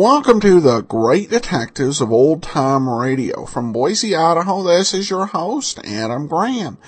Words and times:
Welcome 0.00 0.40
to 0.40 0.60
the 0.60 0.80
Great 0.80 1.28
Detectives 1.28 2.00
of 2.00 2.10
Old 2.10 2.42
Time 2.42 2.88
Radio. 2.88 3.44
From 3.44 3.70
Boise, 3.70 4.16
Idaho, 4.16 4.62
this 4.62 4.94
is 4.94 5.10
your 5.10 5.26
host, 5.26 5.78
Adam 5.84 6.26
Graham. 6.26 6.78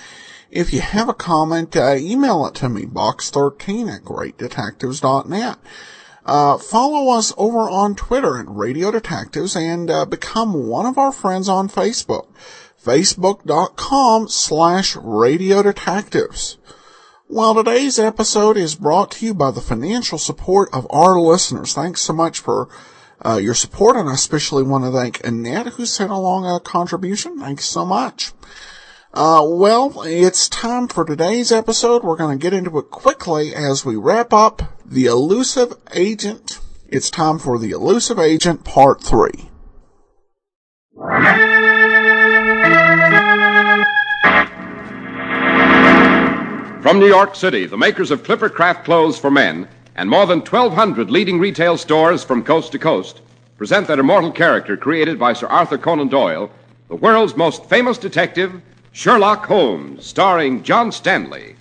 If 0.50 0.72
you 0.72 0.80
have 0.80 1.10
a 1.10 1.12
comment, 1.12 1.76
uh, 1.76 1.96
email 1.98 2.46
it 2.46 2.54
to 2.54 2.70
me, 2.70 2.86
box13 2.86 3.96
at 3.96 4.02
greatdetectives.net. 4.02 5.58
Uh, 6.24 6.56
follow 6.56 7.12
us 7.12 7.34
over 7.36 7.68
on 7.68 7.96
Twitter 7.96 8.38
at 8.38 8.46
Radio 8.48 8.90
Detectives 8.90 9.54
and 9.56 9.90
uh, 9.90 10.06
become 10.06 10.66
one 10.66 10.86
of 10.86 10.96
our 10.96 11.12
friends 11.12 11.50
on 11.50 11.68
Facebook. 11.68 12.28
Facebook.com 12.82 14.28
slash 14.28 14.96
Radio 14.96 15.62
Detectives. 15.62 16.56
Well, 17.28 17.54
today's 17.54 17.98
episode 17.98 18.56
is 18.56 18.74
brought 18.74 19.10
to 19.10 19.26
you 19.26 19.34
by 19.34 19.50
the 19.50 19.60
financial 19.60 20.16
support 20.16 20.70
of 20.72 20.86
our 20.88 21.20
listeners. 21.20 21.74
Thanks 21.74 22.00
so 22.00 22.14
much 22.14 22.38
for 22.38 22.70
uh, 23.24 23.36
your 23.36 23.54
support, 23.54 23.96
and 23.96 24.08
I 24.08 24.14
especially 24.14 24.62
want 24.62 24.84
to 24.84 24.90
thank 24.90 25.24
Annette 25.24 25.68
who 25.68 25.86
sent 25.86 26.10
along 26.10 26.46
a 26.46 26.60
contribution. 26.60 27.38
Thanks 27.38 27.64
so 27.64 27.84
much. 27.84 28.32
Uh, 29.14 29.42
well, 29.46 30.02
it's 30.04 30.48
time 30.48 30.88
for 30.88 31.04
today's 31.04 31.52
episode. 31.52 32.02
We're 32.02 32.16
going 32.16 32.38
to 32.38 32.42
get 32.42 32.54
into 32.54 32.78
it 32.78 32.90
quickly 32.90 33.54
as 33.54 33.84
we 33.84 33.94
wrap 33.94 34.32
up 34.32 34.62
The 34.86 35.06
Elusive 35.06 35.74
Agent. 35.92 36.58
It's 36.88 37.10
time 37.10 37.38
for 37.38 37.58
The 37.58 37.70
Elusive 37.70 38.18
Agent 38.18 38.64
Part 38.64 39.02
3. 39.02 39.30
From 46.82 46.98
New 46.98 47.06
York 47.06 47.36
City, 47.36 47.66
the 47.66 47.78
makers 47.78 48.10
of 48.10 48.24
Clipper 48.24 48.48
Craft 48.48 48.84
Clothes 48.84 49.18
for 49.18 49.30
Men 49.30 49.68
and 49.94 50.08
more 50.08 50.26
than 50.26 50.40
1,200 50.40 51.10
leading 51.10 51.38
retail 51.38 51.76
stores 51.76 52.24
from 52.24 52.42
coast 52.42 52.72
to 52.72 52.78
coast 52.78 53.20
present 53.62 53.86
that 53.86 53.98
immortal 53.98 54.32
character 54.32 54.76
created 54.76 55.18
by 55.18 55.32
Sir 55.32 55.46
Arthur 55.46 55.78
Conan 55.78 56.08
Doyle, 56.08 56.50
the 56.88 56.96
world's 56.96 57.36
most 57.36 57.64
famous 57.66 57.96
detective, 57.96 58.60
Sherlock 58.90 59.46
Holmes, 59.46 60.04
starring 60.04 60.64
John 60.64 60.90
Stanley. 60.90 61.54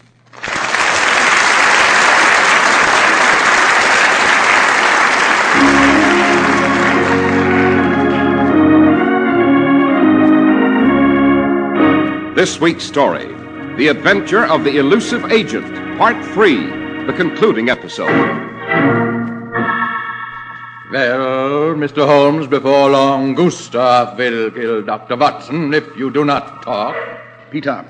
This 12.34 12.59
week's 12.59 12.84
story 12.84 13.28
The 13.78 13.90
Adventure 13.90 14.48
of 14.48 14.64
the 14.64 14.78
Elusive 14.78 15.32
Agent, 15.32 15.98
Part 16.00 16.26
3, 16.34 16.81
the 17.07 17.13
concluding 17.13 17.69
episode. 17.69 18.07
Well, 20.91 21.73
Mr. 21.75 22.05
Holmes, 22.05 22.47
before 22.47 22.89
long, 22.91 23.33
Gustav 23.33 24.17
will 24.17 24.52
kill 24.52 24.83
Dr. 24.83 25.16
Watson 25.16 25.73
if 25.73 25.85
you 25.97 26.11
do 26.11 26.23
not 26.25 26.61
talk. 26.63 26.95
Peter, 27.49 27.85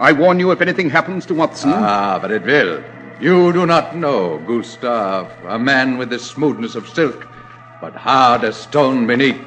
I 0.00 0.12
warn 0.12 0.40
you 0.40 0.50
if 0.50 0.60
anything 0.60 0.90
happens 0.90 1.26
to 1.26 1.34
Watson. 1.34 1.70
Ah, 1.74 2.18
but 2.20 2.30
it 2.32 2.42
will. 2.44 2.82
You 3.20 3.52
do 3.52 3.66
not 3.66 3.94
know 3.94 4.38
Gustav, 4.46 5.30
a 5.46 5.58
man 5.58 5.96
with 5.96 6.10
the 6.10 6.18
smoothness 6.18 6.74
of 6.74 6.88
silk, 6.88 7.26
but 7.80 7.94
hard 7.94 8.42
as 8.42 8.56
stone 8.56 9.06
beneath. 9.06 9.40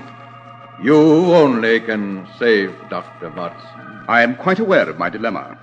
You 0.81 0.95
only 0.95 1.81
can 1.81 2.25
save 2.37 2.73
Dr. 2.89 3.29
Watson. 3.31 4.05
I 4.07 4.21
am 4.21 4.35
quite 4.35 4.59
aware 4.59 4.89
of 4.89 4.97
my 4.97 5.09
dilemma. 5.09 5.57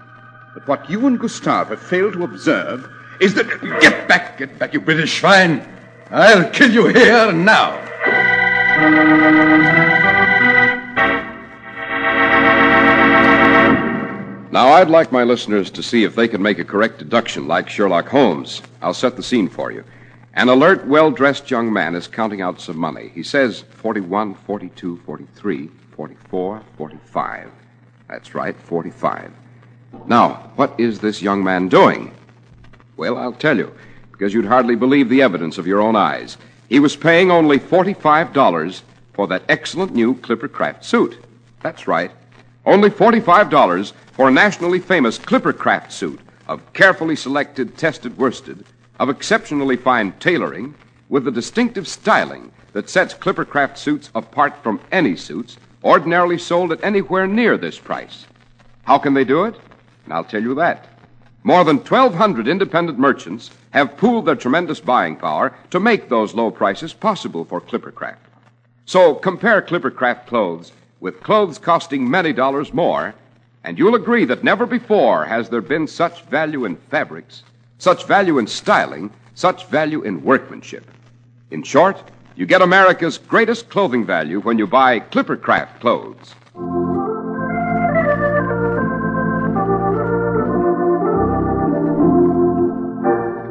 But 0.52 0.68
what 0.68 0.90
you 0.90 1.06
and 1.06 1.18
Gustave 1.18 1.70
have 1.70 1.80
failed 1.82 2.14
to 2.14 2.24
observe 2.24 2.88
is 3.20 3.34
that. 3.34 3.48
Get 3.80 4.08
back, 4.08 4.38
get 4.38 4.58
back, 4.58 4.72
you 4.72 4.80
British 4.80 5.20
swine! 5.20 5.66
I'll 6.10 6.48
kill 6.50 6.70
you 6.70 6.86
here 6.86 7.30
and 7.30 7.44
now. 7.44 7.82
Now, 14.52 14.68
I'd 14.68 14.88
like 14.88 15.12
my 15.12 15.24
listeners 15.24 15.70
to 15.72 15.82
see 15.82 16.04
if 16.04 16.14
they 16.14 16.28
can 16.28 16.40
make 16.40 16.58
a 16.58 16.64
correct 16.64 16.98
deduction 16.98 17.46
like 17.46 17.68
Sherlock 17.68 18.08
Holmes. 18.08 18.62
I'll 18.80 18.94
set 18.94 19.16
the 19.16 19.22
scene 19.22 19.48
for 19.48 19.70
you. 19.70 19.84
An 20.34 20.48
alert, 20.48 20.86
well 20.86 21.10
dressed 21.10 21.50
young 21.50 21.72
man 21.72 21.94
is 21.94 22.06
counting 22.06 22.40
out 22.40 22.60
some 22.60 22.78
money. 22.78 23.10
He 23.14 23.22
says 23.22 23.62
41, 23.70 24.34
42, 24.34 24.98
43, 25.04 25.70
44, 25.90 26.62
45. 26.76 27.50
That's 28.08 28.34
right, 28.34 28.56
45. 28.56 29.32
Now, 30.06 30.50
what 30.56 30.78
is 30.78 31.00
this 31.00 31.20
young 31.20 31.42
man 31.42 31.68
doing? 31.68 32.14
Well, 32.96 33.18
I'll 33.18 33.32
tell 33.32 33.56
you, 33.56 33.72
because 34.12 34.32
you'd 34.32 34.46
hardly 34.46 34.74
believe 34.74 35.08
the 35.08 35.22
evidence 35.22 35.58
of 35.58 35.66
your 35.66 35.80
own 35.80 35.96
eyes. 35.96 36.38
He 36.68 36.80
was 36.80 36.96
paying 36.96 37.30
only 37.30 37.58
$45 37.58 38.82
for 39.12 39.26
that 39.28 39.44
excellent 39.48 39.94
new 39.94 40.14
Clipper 40.16 40.48
Craft 40.48 40.84
suit. 40.84 41.18
That's 41.62 41.86
right. 41.86 42.10
Only 42.64 42.90
$45 42.90 43.92
for 44.12 44.28
a 44.28 44.32
nationally 44.32 44.80
famous 44.80 45.18
Clipper 45.18 45.52
Craft 45.52 45.92
suit 45.92 46.20
of 46.48 46.72
carefully 46.72 47.16
selected, 47.16 47.76
tested 47.76 48.16
worsted, 48.16 48.64
of 48.98 49.10
exceptionally 49.10 49.76
fine 49.76 50.12
tailoring, 50.18 50.74
with 51.08 51.24
the 51.24 51.30
distinctive 51.30 51.86
styling 51.86 52.50
that 52.72 52.90
sets 52.90 53.14
Clipper 53.14 53.44
Craft 53.44 53.78
suits 53.78 54.10
apart 54.14 54.54
from 54.62 54.80
any 54.90 55.16
suits 55.16 55.58
ordinarily 55.84 56.38
sold 56.38 56.72
at 56.72 56.82
anywhere 56.82 57.26
near 57.26 57.56
this 57.56 57.78
price. 57.78 58.26
How 58.84 58.98
can 58.98 59.14
they 59.14 59.24
do 59.24 59.44
it? 59.44 59.54
And 60.04 60.14
I'll 60.14 60.24
tell 60.24 60.42
you 60.42 60.54
that. 60.56 60.88
More 61.46 61.62
than 61.62 61.76
1,200 61.76 62.48
independent 62.48 62.98
merchants 62.98 63.52
have 63.70 63.96
pooled 63.96 64.26
their 64.26 64.34
tremendous 64.34 64.80
buying 64.80 65.14
power 65.14 65.54
to 65.70 65.78
make 65.78 66.08
those 66.08 66.34
low 66.34 66.50
prices 66.50 66.92
possible 66.92 67.44
for 67.44 67.60
Clippercraft. 67.60 68.16
So 68.84 69.14
compare 69.14 69.62
Clippercraft 69.62 70.26
clothes 70.26 70.72
with 70.98 71.22
clothes 71.22 71.58
costing 71.58 72.10
many 72.10 72.32
dollars 72.32 72.74
more, 72.74 73.14
and 73.62 73.78
you'll 73.78 73.94
agree 73.94 74.24
that 74.24 74.42
never 74.42 74.66
before 74.66 75.24
has 75.24 75.48
there 75.48 75.60
been 75.60 75.86
such 75.86 76.22
value 76.22 76.64
in 76.64 76.74
fabrics, 76.90 77.44
such 77.78 78.06
value 78.06 78.38
in 78.38 78.48
styling, 78.48 79.12
such 79.36 79.66
value 79.66 80.02
in 80.02 80.24
workmanship. 80.24 80.90
In 81.52 81.62
short, 81.62 82.02
you 82.34 82.44
get 82.44 82.60
America's 82.60 83.18
greatest 83.18 83.68
clothing 83.68 84.04
value 84.04 84.40
when 84.40 84.58
you 84.58 84.66
buy 84.66 84.98
Clippercraft 84.98 85.78
clothes. 85.78 86.34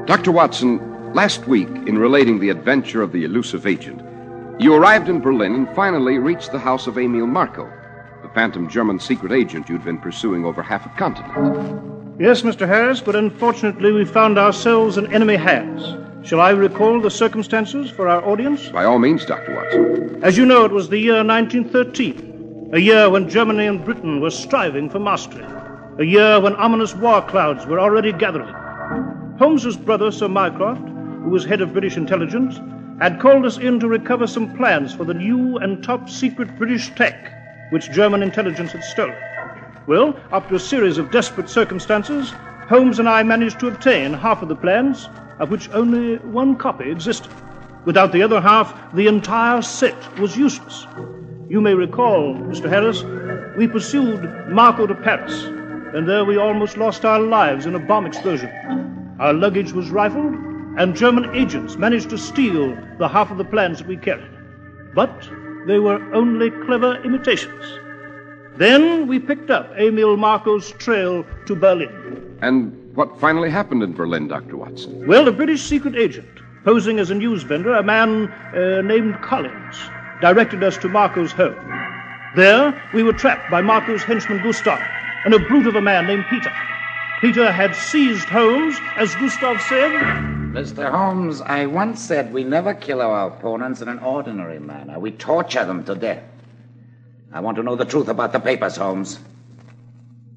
Dr. 0.06 0.32
Watson, 0.32 1.14
last 1.16 1.48
week, 1.48 1.68
in 1.88 1.98
relating 1.98 2.40
the 2.40 2.50
adventure 2.50 3.02
of 3.02 3.12
the 3.12 3.24
elusive 3.24 3.66
agent, 3.66 4.04
you 4.62 4.76
arrived 4.76 5.10
in 5.10 5.20
Berlin 5.20 5.56
and 5.56 5.76
finally 5.76 6.20
reached 6.20 6.52
the 6.52 6.60
house 6.60 6.86
of 6.86 7.00
Emil 7.00 7.26
Marco, 7.26 7.68
the 8.22 8.30
phantom 8.30 8.70
German 8.70 9.00
secret 9.00 9.32
agent 9.32 9.68
you'd 9.68 9.84
been 9.84 9.98
pursuing 9.98 10.46
over 10.46 10.62
half 10.62 10.86
a 10.86 10.90
continent. 10.90 12.22
Yes, 12.22 12.44
Mr. 12.44 12.68
Harris, 12.68 13.02
but 13.02 13.16
unfortunately 13.16 13.92
we 13.92 14.06
found 14.06 14.38
ourselves 14.38 15.00
in 15.00 15.12
enemy 15.12 15.38
hands. 15.38 15.98
Shall 16.28 16.40
I 16.40 16.52
recall 16.52 17.02
the 17.02 17.10
circumstances 17.10 17.90
for 17.90 18.08
our 18.08 18.24
audience? 18.24 18.70
By 18.70 18.86
all 18.86 19.00
means, 19.00 19.26
Dr. 19.26 19.56
Watson. 19.56 20.24
As 20.24 20.38
you 20.38 20.46
know, 20.46 20.66
it 20.66 20.72
was 20.72 20.90
the 20.90 21.00
year 21.00 21.24
1913, 21.24 22.70
a 22.74 22.80
year 22.80 23.10
when 23.10 23.28
Germany 23.28 23.66
and 23.66 23.84
Britain 23.84 24.22
were 24.22 24.30
striving 24.30 24.88
for 24.88 25.00
mastery, 25.00 25.46
a 25.98 26.04
year 26.04 26.40
when 26.40 26.56
ominous 26.58 26.94
war 26.94 27.24
clouds 27.24 27.66
were 27.66 27.80
already 27.80 28.14
gathering. 28.14 28.56
Holmes's 29.38 29.76
brother, 29.76 30.12
Sir 30.12 30.30
Mycroft, 30.30 30.88
who 30.88 31.30
was 31.30 31.44
head 31.44 31.60
of 31.60 31.74
British 31.74 31.98
intelligence, 31.98 32.58
had 33.02 33.20
called 33.20 33.46
us 33.46 33.58
in 33.58 33.82
to 33.82 33.88
recover 33.90 34.28
some 34.28 34.56
plans 34.56 34.94
for 34.94 35.04
the 35.04 35.14
new 35.14 35.58
and 35.58 35.84
top 35.84 36.10
secret 36.10 36.58
British 36.58 36.90
tech 36.96 37.34
which 37.72 37.92
German 37.92 38.24
intelligence 38.24 38.72
had 38.72 38.84
stolen. 38.84 39.16
Well, 39.88 40.18
after 40.32 40.56
a 40.56 40.60
series 40.60 40.98
of 40.98 41.12
desperate 41.12 41.50
circumstances, 41.50 42.32
Holmes 42.70 43.00
and 43.00 43.10
I 43.10 43.24
managed 43.24 43.60
to 43.60 43.68
obtain 43.68 44.14
half 44.14 44.42
of 44.42 44.48
the 44.48 44.56
plans, 44.56 45.10
of 45.40 45.52
which 45.52 45.70
only 45.72 46.16
one 46.20 46.56
copy 46.56 46.90
existed. 46.90 47.32
Without 47.84 48.14
the 48.14 48.24
other 48.24 48.40
half, 48.40 48.74
the 48.96 49.08
entire 49.08 49.62
set 49.62 50.18
was 50.18 50.38
useless. 50.38 50.88
You 51.50 51.60
may 51.60 51.74
recall, 51.74 52.36
Mr. 52.36 52.70
Harris, 52.70 53.04
we 53.58 53.68
pursued 53.68 54.50
Marco 54.50 54.88
to 54.88 54.96
Paris, 54.96 55.44
and 55.44 56.08
there 56.08 56.24
we 56.24 56.38
almost 56.38 56.78
lost 56.78 57.04
our 57.04 57.20
lives 57.20 57.66
in 57.66 57.76
a 57.76 57.80
bomb 57.80 58.06
explosion. 58.06 58.50
Our 59.20 59.34
luggage 59.34 59.72
was 59.72 59.90
rifled, 59.90 60.34
and 60.78 60.96
German 60.96 61.34
agents 61.34 61.78
managed 61.78 62.10
to 62.10 62.18
steal 62.18 62.76
the 63.00 63.08
half 63.08 63.32
of 63.32 63.38
the 63.38 63.46
plans 63.46 63.80
that 63.80 63.88
we 63.88 63.96
carried. 63.96 64.30
But 64.94 65.30
they 65.68 65.80
were 65.80 66.02
only 66.14 66.52
clever 66.66 67.02
imitations. 67.04 67.66
Then 68.58 69.08
we 69.08 69.20
picked 69.20 69.50
up 69.50 69.72
Emil 69.78 70.18
Marco's 70.18 70.72
trail 70.74 71.26
to 71.46 71.56
Berlin. 71.56 72.38
And 72.42 72.96
what 72.96 73.18
finally 73.20 73.50
happened 73.50 73.84
in 73.84 73.94
Berlin, 73.94 74.28
Dr. 74.28 74.58
Watson? 74.58 75.08
Well, 75.08 75.28
a 75.28 75.32
British 75.32 75.62
secret 75.62 75.96
agent, 75.96 76.28
posing 76.66 77.00
as 77.00 77.10
a 77.10 77.16
news 77.16 77.44
vendor, 77.44 77.74
a 77.74 77.84
man 77.84 78.28
uh, 78.54 78.82
named 78.82 79.22
Collins, 79.22 79.76
directed 80.22 80.62
us 80.64 80.78
to 80.78 80.90
Marco's 80.90 81.32
home. 81.32 81.56
There, 82.36 82.82
we 82.94 83.04
were 83.04 83.14
trapped 83.14 83.50
by 83.50 83.62
Marco's 83.62 84.04
henchman 84.04 84.44
Gustav 84.44 84.82
and 85.24 85.34
a 85.34 85.40
brute 85.40 85.68
of 85.68 85.76
a 85.76 85.82
man 85.82 86.06
named 86.06 86.26
Peter. 86.30 86.52
Peter 87.22 87.52
had 87.52 87.76
seized 87.76 88.28
Holmes, 88.28 88.78
as 88.98 89.16
Gustav 89.16 89.62
said. 89.62 89.92
Mr. 90.52 90.90
Holmes, 90.90 91.42
I 91.42 91.66
once 91.66 92.02
said 92.02 92.34
we 92.34 92.44
never 92.44 92.74
kill 92.74 93.02
our 93.02 93.28
opponents 93.28 93.82
in 93.82 93.88
an 93.88 94.00
ordinary 94.00 94.60
manner. 94.60 95.00
We 95.00 95.12
torture 95.12 95.66
them 95.66 95.84
to 95.86 95.96
death. 95.96 96.24
I 97.32 97.40
want 97.40 97.58
to 97.58 97.64
know 97.64 97.76
the 97.76 97.86
truth 97.86 98.08
about 98.08 98.32
the 98.32 98.40
papers, 98.40 98.76
Holmes. 98.76 99.20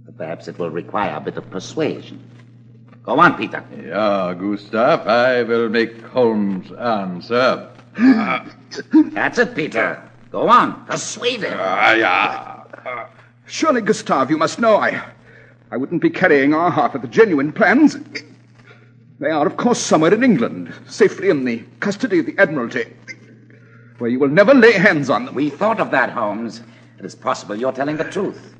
But 0.05 0.17
perhaps 0.17 0.49
it 0.49 0.59
will 0.59 0.71
require 0.71 1.17
a 1.17 1.21
bit 1.21 1.37
of 1.37 1.51
persuasion. 1.51 2.23
Go 3.05 3.19
on, 3.19 3.37
Peter. 3.37 3.65
Yeah, 3.77 4.35
Gustav, 4.39 5.07
I 5.07 5.43
will 5.43 5.69
make 5.69 6.01
Holmes 6.03 6.71
answer. 6.73 7.71
That's 8.93 9.39
it, 9.39 9.55
Peter. 9.55 10.03
Go 10.31 10.49
on. 10.49 10.85
Persuade 10.87 11.43
him. 11.43 11.57
Ah, 11.59 11.93
yeah. 11.95 12.63
Uh, 12.85 13.07
surely, 13.47 13.81
Gustav, 13.81 14.31
you 14.31 14.37
must 14.37 14.59
know 14.59 14.77
I, 14.77 15.03
I 15.71 15.77
wouldn't 15.77 16.01
be 16.01 16.11
carrying 16.11 16.55
our 16.55 16.71
half 16.71 16.95
of 16.95 17.03
the 17.03 17.09
genuine 17.09 17.53
plans. 17.53 17.97
They 19.21 19.31
are, 19.31 19.47
of 19.47 19.57
course, 19.57 19.79
somewhere 19.79 20.15
in 20.15 20.25
England, 20.25 20.73
safely 20.87 21.29
in 21.29 21.45
the 21.45 21.65
custody 21.81 22.21
of 22.21 22.27
the 22.27 22.39
Admiralty, 22.39 22.87
where 23.99 24.11
you 24.11 24.19
will 24.19 24.29
never 24.29 24.55
lay 24.55 24.73
hands 24.73 25.11
on 25.11 25.27
them. 25.27 25.35
We 25.35 25.51
thought 25.51 25.81
of 25.81 25.91
that, 25.91 26.11
Holmes. 26.11 26.63
It 26.99 27.05
is 27.05 27.15
possible 27.15 27.57
you're 27.57 27.73
telling 27.73 27.97
the 27.97 28.05
truth. 28.05 28.55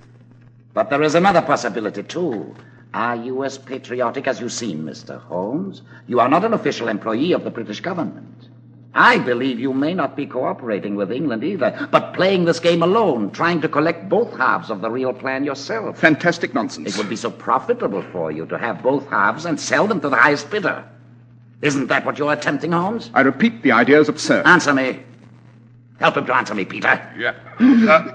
But 0.75 0.91
there 0.91 1.03
is 1.03 1.15
another 1.15 1.41
possibility, 1.41 2.03
too. 2.03 2.55
Are 2.93 3.17
you 3.17 3.45
as 3.45 3.57
patriotic 3.57 4.27
as 4.27 4.41
you 4.41 4.49
seem, 4.49 4.85
Mr. 4.85 5.21
Holmes? 5.21 5.83
You 6.07 6.21
are 6.21 6.29
not 6.29 6.45
an 6.45 6.55
official 6.55 6.89
employee 6.89 7.33
of 7.33 7.45
the 7.45 7.51
British 7.51 7.81
government. 7.81 8.49
I 8.95 9.19
believe 9.19 9.61
you 9.61 9.73
may 9.73 9.95
not 9.95 10.17
be 10.17 10.27
cooperating 10.27 10.97
with 10.97 11.13
England 11.13 11.45
either, 11.45 11.89
but 11.91 12.15
playing 12.15 12.47
this 12.47 12.59
game 12.59 12.83
alone, 12.83 13.31
trying 13.31 13.61
to 13.61 13.69
collect 13.69 14.09
both 14.09 14.37
halves 14.37 14.71
of 14.71 14.81
the 14.81 14.91
real 14.91 15.13
plan 15.13 15.45
yourself. 15.45 15.99
Fantastic 15.99 16.55
nonsense. 16.55 16.95
It 16.95 16.99
would 16.99 17.09
be 17.09 17.17
so 17.17 17.31
profitable 17.31 18.03
for 18.13 18.33
you 18.33 18.47
to 18.47 18.59
have 18.59 18.83
both 18.83 19.07
halves 19.09 19.45
and 19.45 19.61
sell 19.61 19.87
them 19.87 20.01
to 20.01 20.09
the 20.09 20.17
highest 20.17 20.51
bidder. 20.51 20.85
Isn't 21.61 21.89
that 21.89 22.05
what 22.07 22.19
you're 22.19 22.33
attempting, 22.33 22.73
Holmes? 22.73 23.11
I 23.15 23.21
repeat, 23.21 23.63
the 23.63 23.73
idea 23.73 24.01
is 24.01 24.09
absurd. 24.09 24.47
Answer 24.47 24.73
me. 24.73 25.01
Help 26.01 26.17
him 26.17 26.27
to 26.27 26.35
answer 26.35 26.55
me, 26.55 26.65
Peter. 26.65 27.01
Yeah. 27.19 27.35
Uh, 27.61 28.15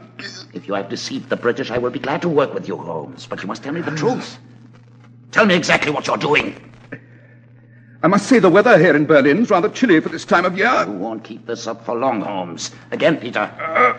If 0.54 0.68
you 0.68 0.74
have 0.74 0.90
deceived 0.90 1.30
the 1.30 1.36
British, 1.36 1.70
I 1.70 1.78
will 1.78 1.90
be 1.92 2.00
glad 2.00 2.22
to 2.22 2.30
work 2.30 2.54
with 2.54 2.68
you, 2.68 2.78
Holmes. 2.78 3.28
But 3.28 3.42
you 3.42 3.48
must 3.48 3.62
tell 3.64 3.74
me 3.74 3.82
the 3.82 3.92
truth. 3.92 4.38
Tell 5.32 5.46
me 5.46 5.56
exactly 5.56 5.92
what 5.92 6.08
you're 6.08 6.18
doing. 6.18 6.56
I 8.04 8.08
must 8.08 8.28
say 8.28 8.40
the 8.40 8.50
weather 8.50 8.78
here 8.78 8.98
in 8.98 9.06
Berlin 9.06 9.44
is 9.44 9.50
rather 9.50 9.70
chilly 9.70 10.02
for 10.02 10.10
this 10.10 10.26
time 10.26 10.44
of 10.44 10.58
year. 10.58 10.84
You 10.86 10.92
won't 10.92 11.24
keep 11.24 11.46
this 11.48 11.68
up 11.68 11.86
for 11.86 11.96
long, 11.96 12.20
Holmes. 12.20 12.72
Again, 12.92 13.16
Peter. 13.16 13.40
Uh, 13.40 13.98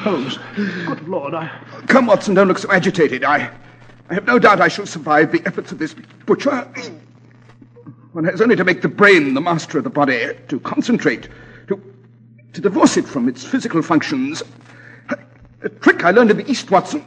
Holmes, 0.00 0.38
good 0.56 1.06
Lord, 1.06 1.34
I. 1.34 1.50
Come, 1.88 2.06
Watson, 2.06 2.32
don't 2.32 2.48
look 2.48 2.56
so 2.56 2.72
agitated. 2.72 3.22
I, 3.22 3.50
I 4.08 4.14
have 4.14 4.26
no 4.26 4.38
doubt 4.38 4.62
I 4.62 4.68
shall 4.68 4.86
survive 4.86 5.30
the 5.30 5.42
efforts 5.44 5.72
of 5.72 5.78
this 5.78 5.94
butcher. 6.24 6.66
One 8.12 8.24
has 8.24 8.40
only 8.40 8.56
to 8.56 8.64
make 8.64 8.80
the 8.80 8.88
brain 8.88 9.34
the 9.34 9.42
master 9.42 9.76
of 9.76 9.84
the 9.84 9.90
body, 9.90 10.30
to 10.48 10.60
concentrate, 10.60 11.28
to, 11.66 11.78
to 12.54 12.60
divorce 12.62 12.96
it 12.96 13.04
from 13.06 13.28
its 13.28 13.44
physical 13.44 13.82
functions. 13.82 14.42
A 15.60 15.68
trick 15.68 16.02
I 16.02 16.12
learned 16.12 16.30
in 16.30 16.38
the 16.38 16.50
East, 16.50 16.70
Watson. 16.70 17.04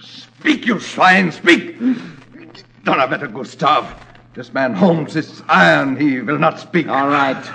Speak, 0.00 0.66
you 0.66 0.78
swine, 0.80 1.32
speak! 1.32 1.78
Donnerwetter, 2.84 3.32
Gustav. 3.32 4.09
This 4.34 4.52
man 4.52 4.74
Holmes 4.74 5.16
is 5.16 5.42
iron. 5.48 5.96
He 5.96 6.20
will 6.20 6.38
not 6.38 6.60
speak. 6.60 6.88
All 6.88 7.08
right. 7.08 7.50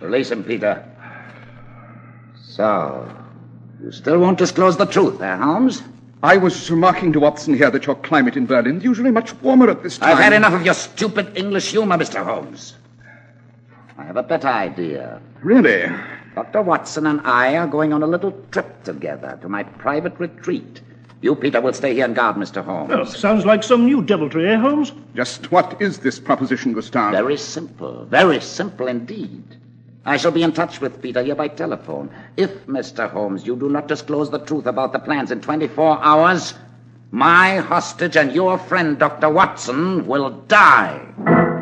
Release 0.00 0.30
him, 0.30 0.42
Peter. 0.42 0.84
So, 2.42 3.08
you 3.82 3.92
still 3.92 4.18
won't 4.18 4.38
disclose 4.38 4.76
the 4.76 4.86
truth, 4.86 5.20
eh, 5.22 5.36
Holmes? 5.36 5.82
I 6.22 6.36
was 6.36 6.70
remarking 6.70 7.12
to 7.12 7.20
Watson 7.20 7.54
here 7.54 7.70
that 7.70 7.86
your 7.86 7.94
climate 7.94 8.36
in 8.36 8.46
Berlin 8.46 8.78
is 8.78 8.84
usually 8.84 9.12
much 9.12 9.32
warmer 9.40 9.70
at 9.70 9.84
this 9.84 9.98
time. 9.98 10.10
I've 10.10 10.18
had 10.18 10.32
enough 10.32 10.54
of 10.54 10.64
your 10.64 10.74
stupid 10.74 11.38
English 11.38 11.70
humor, 11.70 11.96
Mr. 11.96 12.24
Holmes. 12.24 12.74
I 13.96 14.02
have 14.02 14.16
a 14.16 14.22
better 14.24 14.48
idea. 14.48 15.20
Really? 15.40 15.88
Dr. 16.34 16.62
Watson 16.62 17.06
and 17.06 17.20
I 17.20 17.56
are 17.56 17.68
going 17.68 17.92
on 17.92 18.02
a 18.02 18.06
little 18.06 18.32
trip 18.50 18.82
together 18.82 19.38
to 19.42 19.48
my 19.48 19.62
private 19.62 20.18
retreat. 20.18 20.80
You, 21.20 21.34
Peter, 21.34 21.60
will 21.60 21.72
stay 21.72 21.94
here 21.94 22.04
and 22.04 22.14
guard 22.14 22.36
Mr. 22.36 22.64
Holmes. 22.64 22.90
Well, 22.90 23.04
sounds 23.04 23.44
like 23.44 23.64
some 23.64 23.84
new 23.84 24.02
deviltry, 24.02 24.48
eh, 24.48 24.56
Holmes? 24.56 24.92
Just 25.16 25.50
what 25.50 25.80
is 25.82 25.98
this 25.98 26.20
proposition, 26.20 26.72
Gustave? 26.72 27.12
Very 27.12 27.36
simple. 27.36 28.04
Very 28.04 28.40
simple 28.40 28.86
indeed. 28.86 29.42
I 30.04 30.16
shall 30.16 30.30
be 30.30 30.44
in 30.44 30.52
touch 30.52 30.80
with 30.80 31.02
Peter 31.02 31.22
here 31.22 31.34
by 31.34 31.48
telephone. 31.48 32.08
If, 32.36 32.66
Mr. 32.66 33.10
Holmes, 33.10 33.44
you 33.46 33.56
do 33.56 33.68
not 33.68 33.88
disclose 33.88 34.30
the 34.30 34.38
truth 34.38 34.66
about 34.66 34.92
the 34.92 35.00
plans 35.00 35.32
in 35.32 35.40
24 35.40 35.98
hours, 36.02 36.54
my 37.10 37.56
hostage 37.56 38.16
and 38.16 38.32
your 38.32 38.56
friend, 38.56 38.98
Dr. 38.98 39.28
Watson, 39.28 40.06
will 40.06 40.30
die. 40.46 41.57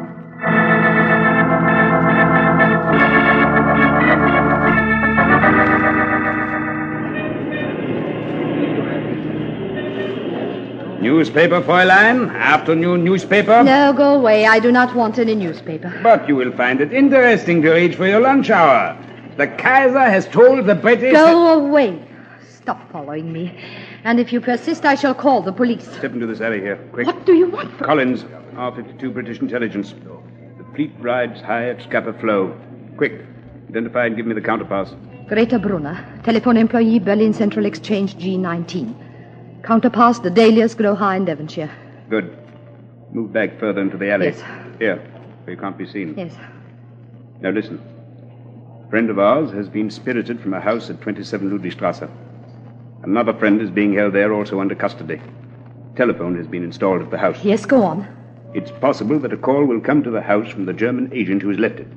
Newspaper, 11.16 11.62
Fräulein? 11.62 12.30
Afternoon 12.30 13.02
newspaper? 13.02 13.62
No, 13.64 13.94
go 13.94 14.16
away. 14.16 14.44
I 14.44 14.58
do 14.58 14.70
not 14.70 14.94
want 14.94 15.18
any 15.18 15.34
newspaper. 15.34 15.98
But 16.02 16.28
you 16.28 16.36
will 16.36 16.52
find 16.52 16.82
it 16.82 16.92
interesting 16.92 17.62
to 17.62 17.70
read 17.70 17.96
for 17.96 18.06
your 18.06 18.20
lunch 18.20 18.50
hour. 18.50 18.94
The 19.38 19.46
Kaiser 19.46 20.10
has 20.10 20.28
told 20.28 20.66
the 20.66 20.74
British. 20.74 21.14
Go 21.14 21.54
away. 21.54 22.06
Stop 22.60 22.92
following 22.92 23.32
me. 23.32 23.58
And 24.04 24.20
if 24.20 24.30
you 24.30 24.42
persist, 24.42 24.84
I 24.84 24.94
shall 24.94 25.14
call 25.14 25.40
the 25.40 25.52
police. 25.52 25.90
Step 25.90 26.12
into 26.12 26.26
this 26.26 26.42
alley 26.42 26.60
here, 26.60 26.76
quick. 26.92 27.06
What 27.06 27.24
do 27.24 27.32
you 27.32 27.48
want 27.48 27.78
Collins, 27.78 28.24
R52 28.52 29.14
British 29.14 29.38
Intelligence. 29.40 29.94
The 30.58 30.64
fleet 30.74 30.92
rides 30.98 31.40
high 31.40 31.70
at 31.70 31.80
Scapa 31.80 32.12
Flow. 32.20 32.54
Quick, 32.98 33.24
identify 33.70 34.04
and 34.04 34.16
give 34.16 34.26
me 34.26 34.34
the 34.34 34.42
counterpass. 34.42 34.94
Greta 35.28 35.58
Brunner, 35.58 36.20
telephone 36.24 36.58
employee, 36.58 36.98
Berlin 36.98 37.32
Central 37.32 37.64
Exchange 37.64 38.16
G19. 38.16 39.05
Counterpass, 39.66 40.22
the 40.22 40.30
Dahlias 40.30 40.76
grow 40.76 40.94
high 40.94 41.16
in 41.16 41.24
Devonshire. 41.24 41.70
Good. 42.08 42.38
Move 43.12 43.32
back 43.32 43.58
further 43.58 43.80
into 43.80 43.96
the 43.96 44.12
alley. 44.12 44.26
Yes. 44.26 44.40
Here, 44.78 44.96
where 45.42 45.54
you 45.54 45.60
can't 45.60 45.76
be 45.76 45.86
seen. 45.86 46.14
Yes. 46.16 46.34
Now 47.40 47.50
listen. 47.50 47.80
A 48.86 48.90
friend 48.90 49.10
of 49.10 49.18
ours 49.18 49.50
has 49.50 49.68
been 49.68 49.90
spirited 49.90 50.40
from 50.40 50.54
a 50.54 50.60
house 50.60 50.88
at 50.88 51.00
27 51.00 51.50
Ludwigstrasse. 51.50 52.08
Another 53.02 53.34
friend 53.34 53.60
is 53.60 53.70
being 53.70 53.92
held 53.92 54.12
there 54.12 54.32
also 54.32 54.60
under 54.60 54.76
custody. 54.76 55.20
Telephone 55.96 56.36
has 56.36 56.46
been 56.46 56.62
installed 56.62 57.02
at 57.02 57.10
the 57.10 57.18
house. 57.18 57.42
Yes, 57.42 57.66
go 57.66 57.82
on. 57.82 58.06
It's 58.54 58.70
possible 58.70 59.18
that 59.18 59.32
a 59.32 59.36
call 59.36 59.64
will 59.64 59.80
come 59.80 60.04
to 60.04 60.10
the 60.10 60.22
house 60.22 60.48
from 60.48 60.66
the 60.66 60.72
German 60.72 61.10
agent 61.12 61.42
who 61.42 61.48
has 61.48 61.58
left 61.58 61.80
it. 61.80 61.88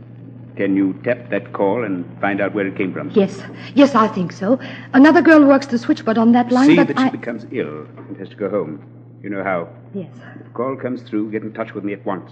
Can 0.59 0.75
you 0.75 0.91
tap 1.05 1.29
that 1.29 1.53
call 1.53 1.85
and 1.85 2.03
find 2.19 2.41
out 2.41 2.53
where 2.53 2.67
it 2.67 2.75
came 2.75 2.91
from? 2.91 3.09
Yes. 3.11 3.41
Yes, 3.75 3.95
I 3.95 4.09
think 4.09 4.33
so. 4.33 4.59
Another 4.91 5.21
girl 5.21 5.45
works 5.45 5.67
the 5.67 5.77
switchboard 5.77 6.17
on 6.17 6.33
that 6.33 6.51
line, 6.51 6.67
See 6.67 6.75
but 6.75 6.87
that 6.89 6.97
I... 6.97 7.05
she 7.05 7.15
becomes 7.15 7.45
ill 7.53 7.87
and 7.95 8.17
has 8.17 8.27
to 8.27 8.35
go 8.35 8.49
home. 8.49 8.83
You 9.23 9.29
know 9.29 9.41
how. 9.41 9.69
Yes. 9.93 10.11
If 10.37 10.47
a 10.47 10.49
call 10.49 10.75
comes 10.75 11.01
through, 11.03 11.31
get 11.31 11.43
in 11.43 11.53
touch 11.53 11.73
with 11.73 11.85
me 11.85 11.93
at 11.93 12.05
once. 12.05 12.29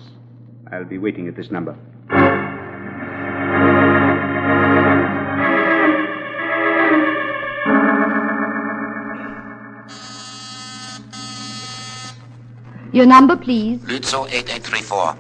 I'll 0.73 0.83
be 0.83 0.97
waiting 0.97 1.29
at 1.29 1.37
this 1.37 1.51
number. 1.51 1.77
Your 12.91 13.05
number, 13.05 13.37
please. 13.37 13.79
Lützow 13.83 14.27
8834. 14.29 15.17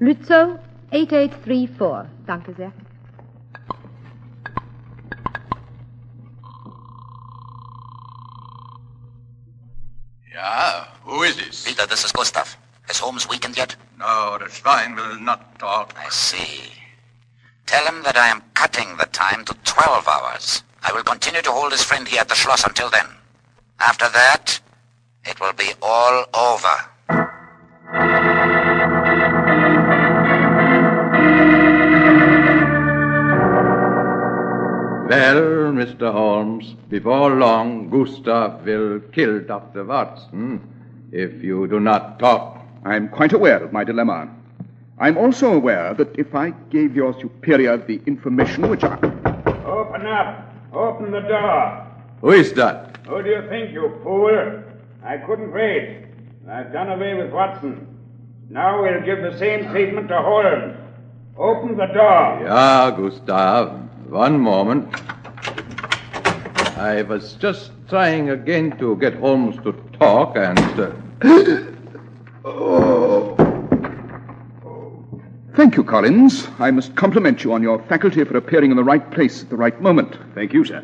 Lützow, 0.00 0.58
8834. 0.90 2.08
Danke 2.26 2.54
sehr. 2.54 2.72
Yeah, 10.32 10.84
who 11.04 11.22
is 11.22 11.36
this? 11.36 11.64
Peter, 11.66 11.86
this 11.86 12.04
is 12.04 12.12
Gustav. 12.12 12.56
Has 12.86 12.98
Holmes 12.98 13.28
weakened 13.28 13.56
yet? 13.56 13.76
No, 13.98 14.38
the 14.38 14.48
swine 14.48 14.94
will 14.94 15.20
not 15.20 15.58
talk. 15.58 15.94
I 15.98 16.08
see. 16.10 16.72
Tell 17.66 17.84
him 17.86 18.02
that 18.04 18.16
I 18.16 18.28
am 18.28 18.42
cutting 18.54 18.96
the 18.96 19.06
time 19.06 19.44
to 19.44 19.54
12 19.64 20.08
hours. 20.08 20.62
I 20.82 20.92
will 20.92 21.02
continue 21.02 21.42
to 21.42 21.50
hold 21.50 21.72
his 21.72 21.82
friend 21.82 22.08
here 22.08 22.20
at 22.20 22.28
the 22.28 22.34
Schloss 22.34 22.64
until 22.64 22.88
then. 22.88 23.06
After 23.80 24.08
that, 24.08 24.60
it 25.26 25.38
will 25.40 25.52
be 25.52 25.72
all 25.82 26.24
over. 26.32 26.74
Well, 35.18 35.72
Mr. 35.72 36.12
Holmes, 36.12 36.76
before 36.88 37.30
long, 37.30 37.90
Gustav 37.90 38.64
will 38.64 39.00
kill 39.10 39.40
Dr. 39.40 39.84
Watson 39.84 40.60
if 41.10 41.42
you 41.42 41.66
do 41.66 41.80
not 41.80 42.20
talk. 42.20 42.62
I'm 42.84 43.08
quite 43.08 43.32
aware 43.32 43.60
of 43.60 43.72
my 43.72 43.82
dilemma. 43.82 44.28
I'm 45.00 45.18
also 45.18 45.54
aware 45.54 45.92
that 45.94 46.16
if 46.16 46.36
I 46.36 46.50
gave 46.70 46.94
your 46.94 47.18
superior 47.20 47.76
the 47.78 48.00
information 48.06 48.68
which 48.70 48.84
I. 48.84 48.94
Open 49.66 50.06
up. 50.06 50.54
Open 50.72 51.10
the 51.10 51.22
door. 51.22 51.84
Who 52.20 52.30
is 52.30 52.52
that? 52.52 52.98
Who 53.08 53.20
do 53.20 53.30
you 53.30 53.42
think, 53.48 53.72
you 53.72 53.98
fool? 54.04 54.62
I 55.02 55.16
couldn't 55.16 55.50
wait. 55.52 56.04
I've 56.48 56.72
done 56.72 56.90
away 56.90 57.14
with 57.14 57.32
Watson. 57.32 57.88
Now 58.50 58.80
we'll 58.82 59.02
give 59.02 59.20
the 59.20 59.36
same 59.36 59.68
treatment 59.72 60.06
to 60.10 60.22
Holmes. 60.22 60.76
Open 61.36 61.76
the 61.76 61.86
door. 61.86 62.40
Yeah, 62.44 62.94
Gustav. 62.96 63.87
One 64.08 64.40
moment. 64.40 64.88
I 66.78 67.02
was 67.02 67.34
just 67.34 67.72
trying 67.90 68.30
again 68.30 68.78
to 68.78 68.96
get 68.96 69.14
Holmes 69.14 69.56
to 69.64 69.72
talk 69.98 70.34
and. 70.34 70.58
Uh... 70.80 70.92
oh. 72.46 73.36
Thank 75.54 75.76
you, 75.76 75.84
Collins. 75.84 76.48
I 76.58 76.70
must 76.70 76.96
compliment 76.96 77.44
you 77.44 77.52
on 77.52 77.62
your 77.62 77.82
faculty 77.82 78.24
for 78.24 78.38
appearing 78.38 78.70
in 78.70 78.78
the 78.78 78.84
right 78.84 79.10
place 79.10 79.42
at 79.42 79.50
the 79.50 79.56
right 79.56 79.78
moment. 79.82 80.16
Thank 80.34 80.54
you, 80.54 80.64
sir. 80.64 80.82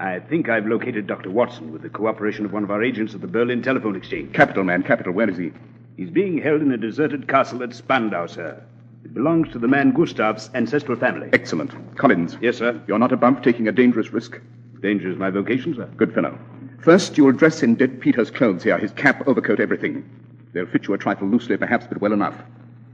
I 0.00 0.18
think 0.18 0.48
I've 0.48 0.66
located 0.66 1.06
Dr. 1.06 1.30
Watson 1.30 1.70
with 1.72 1.82
the 1.82 1.90
cooperation 1.90 2.44
of 2.44 2.52
one 2.52 2.64
of 2.64 2.72
our 2.72 2.82
agents 2.82 3.14
at 3.14 3.20
the 3.20 3.28
Berlin 3.28 3.62
Telephone 3.62 3.94
Exchange. 3.94 4.32
Capital, 4.32 4.64
man, 4.64 4.82
capital. 4.82 5.12
Where 5.12 5.30
is 5.30 5.38
he? 5.38 5.52
He's 5.96 6.10
being 6.10 6.38
held 6.38 6.60
in 6.60 6.72
a 6.72 6.76
deserted 6.76 7.28
castle 7.28 7.62
at 7.62 7.72
Spandau, 7.72 8.26
sir. 8.26 8.64
It 9.04 9.14
belongs 9.14 9.50
to 9.52 9.58
the 9.58 9.68
man 9.68 9.92
Gustav's 9.92 10.48
ancestral 10.54 10.98
family. 10.98 11.28
Excellent. 11.32 11.72
Collins. 11.96 12.36
Yes, 12.40 12.58
sir. 12.58 12.80
You're 12.86 12.98
not 12.98 13.12
above 13.12 13.42
taking 13.42 13.68
a 13.68 13.72
dangerous 13.72 14.12
risk. 14.12 14.40
Danger 14.80 15.10
is 15.10 15.18
my 15.18 15.30
vocation, 15.30 15.74
sir. 15.74 15.88
Good 15.96 16.14
fellow. 16.14 16.38
First, 16.80 17.16
you'll 17.16 17.32
dress 17.32 17.62
in 17.62 17.74
dead 17.76 18.00
Peter's 18.00 18.30
clothes 18.30 18.62
here 18.62 18.78
his 18.78 18.92
cap, 18.92 19.26
overcoat, 19.26 19.60
everything. 19.60 20.08
They'll 20.52 20.66
fit 20.66 20.86
you 20.86 20.94
a 20.94 20.98
trifle 20.98 21.28
loosely, 21.28 21.56
perhaps, 21.56 21.86
but 21.86 22.00
well 22.00 22.12
enough. 22.12 22.36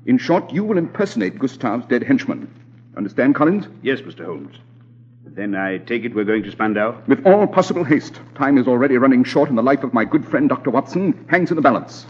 In 0.07 0.19
short, 0.19 0.53
you 0.53 0.65
will 0.65 0.79
impersonate 0.79 1.39
Gustav's 1.39 1.87
dead 1.87 2.03
henchman. 2.03 2.53
Understand, 2.97 3.35
Collins? 3.35 3.67
Yes, 3.83 4.01
Mr. 4.01 4.25
Holmes. 4.25 4.57
Then 5.25 5.55
I 5.55 5.79
take 5.79 6.05
it 6.05 6.15
we're 6.15 6.25
going 6.25 6.43
to 6.43 6.51
Spandau? 6.51 7.01
With 7.07 7.25
all 7.27 7.47
possible 7.47 7.85
haste. 7.85 8.21
Time 8.35 8.59
is 8.59 8.67
already 8.67 8.97
running 8.97 9.25
short, 9.25 9.49
and 9.49 9.59
the 9.59 9.63
life 9.63 9.85
of 9.85 9.95
my 9.95 10.05
good 10.05 10.27
friend, 10.27 10.49
Dr. 10.49 10.71
Watson, 10.71 11.27
hangs 11.29 11.51
in 11.51 11.57
the 11.57 11.63
balance. 11.63 12.07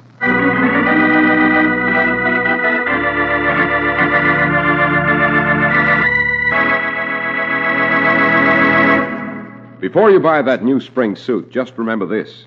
Before 9.80 10.10
you 10.10 10.18
buy 10.18 10.42
that 10.42 10.64
new 10.64 10.80
spring 10.80 11.14
suit, 11.14 11.52
just 11.52 11.78
remember 11.78 12.04
this. 12.04 12.46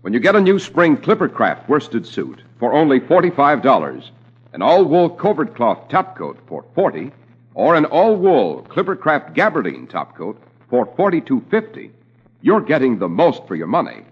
When 0.00 0.12
you 0.12 0.18
get 0.18 0.34
a 0.34 0.40
new 0.40 0.58
spring 0.58 0.96
Clippercraft 0.96 1.68
worsted 1.68 2.04
suit 2.04 2.42
for 2.58 2.72
only 2.72 2.98
$45, 2.98 4.10
an 4.52 4.62
all 4.62 4.84
wool 4.84 5.08
covert 5.08 5.54
cloth 5.54 5.88
topcoat 5.88 6.38
for 6.48 6.64
40 6.74 7.12
or 7.54 7.76
an 7.76 7.84
all 7.84 8.16
wool 8.16 8.66
Clippercraft 8.68 9.32
gabardine 9.36 9.86
topcoat 9.88 10.36
for 10.68 10.84
$42.50, 10.96 11.92
you're 12.40 12.60
getting 12.60 12.98
the 12.98 13.08
most 13.08 13.46
for 13.46 13.54
your 13.54 13.68
money. 13.68 14.02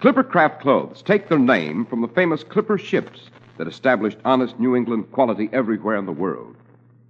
Clippercraft 0.00 0.58
clothes 0.58 1.02
take 1.02 1.28
their 1.28 1.38
name 1.38 1.86
from 1.86 2.00
the 2.00 2.08
famous 2.08 2.42
Clipper 2.42 2.76
ships 2.76 3.30
that 3.56 3.68
established 3.68 4.18
honest 4.24 4.58
New 4.58 4.74
England 4.74 5.12
quality 5.12 5.48
everywhere 5.52 5.94
in 5.94 6.06
the 6.06 6.12
world. 6.12 6.56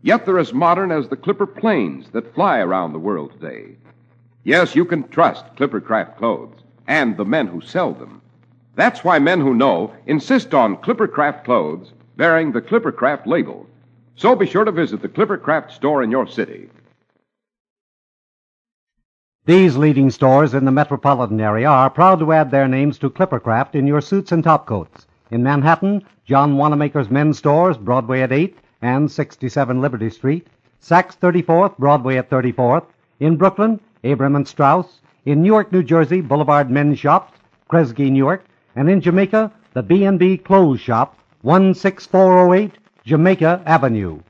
Yet 0.03 0.27
they're 0.27 0.39
as 0.39 0.53
modern 0.53 0.93
as 0.93 1.09
the 1.09 1.17
Clipper 1.17 1.47
planes 1.47 2.11
that 2.11 2.35
fly 2.35 2.59
around 2.59 2.93
the 2.93 2.99
world 2.99 3.33
today. 3.33 3.77
Yes, 4.47 4.77
you 4.77 4.85
can 4.85 5.09
trust 5.09 5.45
Clippercraft 5.57 6.19
clothes 6.19 6.61
and 6.87 7.17
the 7.17 7.25
men 7.25 7.49
who 7.49 7.61
sell 7.61 7.93
them. 7.93 8.23
That's 8.77 9.03
why 9.03 9.19
men 9.19 9.41
who 9.41 9.55
know 9.55 9.93
insist 10.07 10.55
on 10.55 10.77
Clippercraft 10.77 11.43
clothes 11.43 11.93
bearing 12.17 12.53
the 12.53 12.61
Clippercraft 12.61 13.27
label. 13.27 13.67
So 14.15 14.37
be 14.37 14.47
sure 14.47 14.65
to 14.65 14.71
visit 14.71 15.03
the 15.03 15.09
Clippercraft 15.09 15.73
store 15.73 16.05
in 16.05 16.13
your 16.13 16.29
city. 16.29 16.71
These 19.47 19.77
leading 19.77 20.11
stores 20.11 20.55
in 20.55 20.65
the 20.65 20.71
metropolitan 20.71 21.41
area 21.41 21.69
are 21.69 21.91
proud 21.91 22.21
to 22.21 22.33
add 22.33 22.53
their 22.53 22.69
names 22.69 22.99
to 22.99 23.11
Clippercraft 23.11 23.75
in 23.75 23.85
your 23.85 24.01
suits 24.01 24.31
and 24.31 24.45
topcoats. 24.45 25.09
In 25.33 25.43
Manhattan, 25.43 26.05
John 26.25 26.57
Wanamaker's 26.57 27.11
men's 27.11 27.37
stores, 27.37 27.77
Broadway 27.77 28.21
at 28.21 28.31
8th 28.31 28.59
and 28.81 29.11
67 29.11 29.81
Liberty 29.81 30.09
Street, 30.09 30.47
Saks 30.81 31.19
34th, 31.19 31.77
Broadway 31.79 32.17
at 32.17 32.31
34th. 32.31 32.87
In 33.19 33.37
Brooklyn, 33.37 33.81
Abraham 34.07 34.37
and 34.37 34.47
Straus. 34.47 35.01
In 35.25 35.43
Newark, 35.43 35.73
New 35.73 35.83
Jersey, 35.83 36.21
Boulevard 36.21 36.71
Men's 36.71 36.99
Shop, 36.99 37.35
Kresge, 37.71 38.11
Newark. 38.11 38.45
And 38.77 38.89
in 38.89 39.01
Jamaica, 39.01 39.53
the 39.75 39.83
B&B 39.83 40.39
Clothes 40.39 40.81
Shop, 40.81 41.19
16408 41.43 42.73
Jamaica 43.05 43.63
Avenue. 43.67 44.21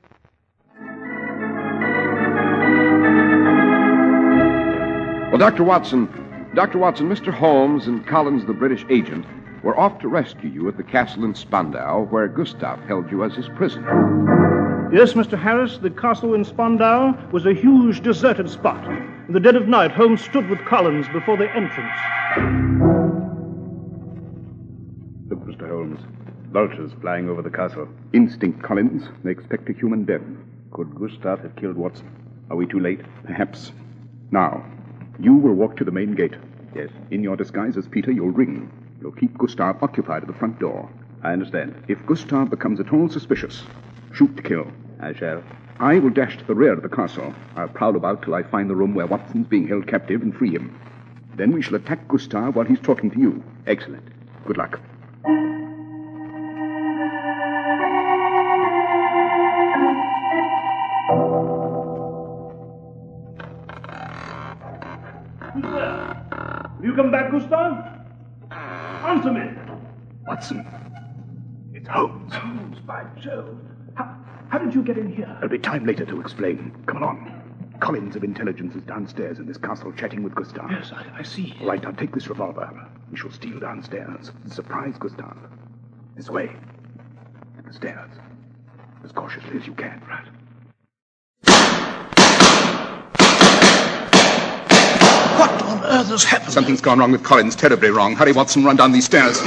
Well, 5.29 5.37
Dr. 5.37 5.63
Watson, 5.63 6.07
Dr. 6.55 6.79
Watson, 6.79 7.07
Mr. 7.07 7.31
Holmes 7.31 7.85
and 7.87 8.05
Collins, 8.07 8.45
the 8.45 8.53
British 8.53 8.85
agent, 8.89 9.25
were 9.63 9.77
off 9.79 9.99
to 9.99 10.07
rescue 10.07 10.49
you 10.49 10.67
at 10.67 10.77
the 10.77 10.83
castle 10.83 11.25
in 11.25 11.35
Spandau, 11.35 12.05
where 12.05 12.27
Gustav 12.27 12.79
held 12.87 13.11
you 13.11 13.23
as 13.23 13.35
his 13.35 13.47
prisoner. 13.49 14.89
Yes, 14.91 15.13
Mr. 15.13 15.37
Harris, 15.37 15.77
the 15.77 15.91
castle 15.91 16.33
in 16.33 16.45
Spandau 16.45 17.13
was 17.31 17.45
a 17.45 17.53
huge 17.53 18.01
deserted 18.01 18.49
spot. 18.49 18.83
In 19.27 19.33
the 19.33 19.41
dead 19.41 19.57
of 19.57 19.67
night, 19.67 19.91
Holmes 19.91 20.23
stood 20.23 20.49
with 20.49 20.63
Collins 20.63 21.05
before 21.09 21.35
the 21.35 21.53
entrance. 21.53 21.99
Look, 25.29 25.39
Mr. 25.41 25.67
Holmes. 25.67 25.99
Vultures 26.53 26.93
flying 27.01 27.27
over 27.27 27.41
the 27.41 27.49
castle. 27.49 27.89
Instinct, 28.13 28.63
Collins. 28.63 29.03
They 29.25 29.31
expect 29.31 29.69
a 29.69 29.73
human 29.73 30.05
death. 30.05 30.21
Could 30.71 30.95
Gustav 30.95 31.41
have 31.41 31.57
killed 31.57 31.75
Watson? 31.75 32.09
Are 32.49 32.55
we 32.55 32.67
too 32.67 32.79
late? 32.79 33.01
Perhaps. 33.25 33.73
Now, 34.31 34.65
you 35.19 35.33
will 35.35 35.55
walk 35.55 35.75
to 35.75 35.83
the 35.83 35.91
main 35.91 36.15
gate. 36.15 36.35
Yes. 36.73 36.89
In 37.11 37.21
your 37.21 37.35
disguise 37.35 37.75
as 37.75 37.85
Peter, 37.85 38.13
you'll 38.13 38.31
ring. 38.31 38.71
You'll 39.01 39.11
keep 39.11 39.37
Gustav 39.37 39.83
occupied 39.83 40.21
at 40.21 40.27
the 40.29 40.39
front 40.39 40.57
door. 40.57 40.89
I 41.21 41.33
understand. 41.33 41.83
If 41.89 42.05
Gustav 42.05 42.49
becomes 42.49 42.79
at 42.79 42.93
all 42.93 43.09
suspicious, 43.09 43.63
shoot 44.13 44.37
to 44.37 44.41
kill. 44.41 44.71
I 44.99 45.13
shall. 45.13 45.43
I 45.79 45.99
will 45.99 46.09
dash 46.09 46.37
to 46.37 46.43
the 46.43 46.55
rear 46.55 46.73
of 46.73 46.81
the 46.81 46.89
castle. 46.89 47.33
I'll 47.55 47.67
prowl 47.67 47.95
about 47.95 48.23
till 48.23 48.33
I 48.33 48.41
find 48.43 48.69
the 48.69 48.75
room 48.75 48.95
where 48.95 49.05
Watson's 49.05 49.47
being 49.47 49.67
held 49.67 49.87
captive 49.87 50.21
and 50.23 50.35
free 50.35 50.49
him. 50.51 50.79
Then 51.35 51.51
we 51.51 51.61
shall 51.61 51.75
attack 51.75 52.07
Gustav 52.07 52.55
while 52.55 52.65
he's 52.65 52.79
talking 52.79 53.11
to 53.11 53.19
you. 53.19 53.43
Excellent. 53.67 54.07
Good 54.45 54.57
luck. 54.57 54.79
Who's 65.53 65.63
there? 65.63 66.27
Have 66.31 66.83
you 66.83 66.93
come 66.95 67.11
back, 67.11 67.31
Gustav? 67.31 67.85
Answer 68.51 69.31
me. 69.31 69.51
Watson. 70.25 70.65
It's 71.73 71.87
Holmes. 71.87 72.33
Holmes, 72.33 72.79
by 72.79 73.03
Jove. 73.19 73.59
How, 74.49 74.57
did 74.57 74.73
you 74.73 74.81
get 74.81 74.97
in 74.97 75.11
here? 75.13 75.27
There'll 75.39 75.49
be 75.49 75.59
time 75.59 75.85
later 75.85 76.05
to 76.05 76.21
explain. 76.21 76.71
Come 76.85 76.97
along. 76.97 77.33
Collins 77.79 78.15
of 78.15 78.23
Intelligence 78.23 78.75
is 78.75 78.81
downstairs 78.83 79.39
in 79.39 79.45
this 79.45 79.57
castle 79.57 79.91
chatting 79.91 80.23
with 80.23 80.33
Gustav. 80.35 80.71
Yes, 80.71 80.91
I, 80.93 81.05
I 81.19 81.23
see. 81.23 81.53
All 81.59 81.67
right, 81.67 81.81
now 81.81 81.91
take 81.91 82.13
this 82.13 82.27
revolver. 82.27 82.69
We 83.11 83.17
shall 83.17 83.31
steal 83.31 83.59
downstairs. 83.59 84.31
and 84.43 84.51
Surprise 84.51 84.95
Gustav. 84.97 85.37
This 86.15 86.29
way. 86.29 86.49
The 87.65 87.73
stairs. 87.73 88.09
As 89.03 89.11
cautiously 89.11 89.57
as 89.59 89.67
you 89.67 89.73
can. 89.73 90.01
Right. 90.07 90.25
What 95.37 95.61
on 95.61 95.83
earth 95.83 96.07
has 96.07 96.23
happened? 96.23 96.53
Something's 96.53 96.81
gone 96.81 96.99
wrong 96.99 97.11
with 97.11 97.23
Collins. 97.23 97.55
Terribly 97.55 97.89
wrong. 97.89 98.15
Hurry, 98.15 98.31
Watson. 98.31 98.63
Run 98.63 98.77
down 98.77 98.93
these 98.93 99.05
stairs. 99.05 99.41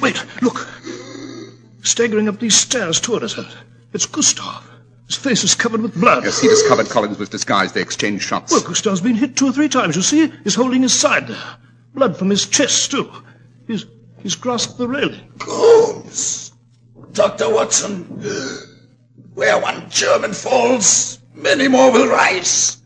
Wait. 0.00 0.24
Staggering 1.88 2.28
up 2.28 2.38
these 2.38 2.54
stairs 2.54 3.00
toward 3.00 3.22
us. 3.22 3.34
It's 3.94 4.04
Gustav. 4.04 4.62
His 5.06 5.16
face 5.16 5.42
is 5.42 5.54
covered 5.54 5.80
with 5.80 5.98
blood. 5.98 6.22
Yes, 6.22 6.38
he 6.38 6.46
discovered 6.46 6.90
Collins 6.90 7.18
was 7.18 7.30
disguised. 7.30 7.74
They 7.74 7.80
exchanged 7.80 8.22
shots. 8.22 8.52
Well, 8.52 8.60
Gustav's 8.60 9.00
been 9.00 9.14
hit 9.14 9.36
two 9.36 9.48
or 9.48 9.52
three 9.52 9.70
times. 9.70 9.96
You 9.96 10.02
see? 10.02 10.30
He's 10.44 10.54
holding 10.54 10.82
his 10.82 10.92
side 10.92 11.28
there. 11.28 11.56
Blood 11.94 12.18
from 12.18 12.28
his 12.28 12.44
chest, 12.46 12.90
too. 12.90 13.10
He's 13.66 13.86
he's 14.22 14.34
grasped 14.34 14.76
the 14.76 14.86
railing. 14.86 15.32
Holmes! 15.40 16.52
Dr. 17.12 17.48
Watson! 17.54 18.02
Where 19.32 19.58
one 19.58 19.88
German 19.88 20.34
falls, 20.34 21.20
many 21.32 21.68
more 21.68 21.90
will 21.90 22.08
rise. 22.08 22.82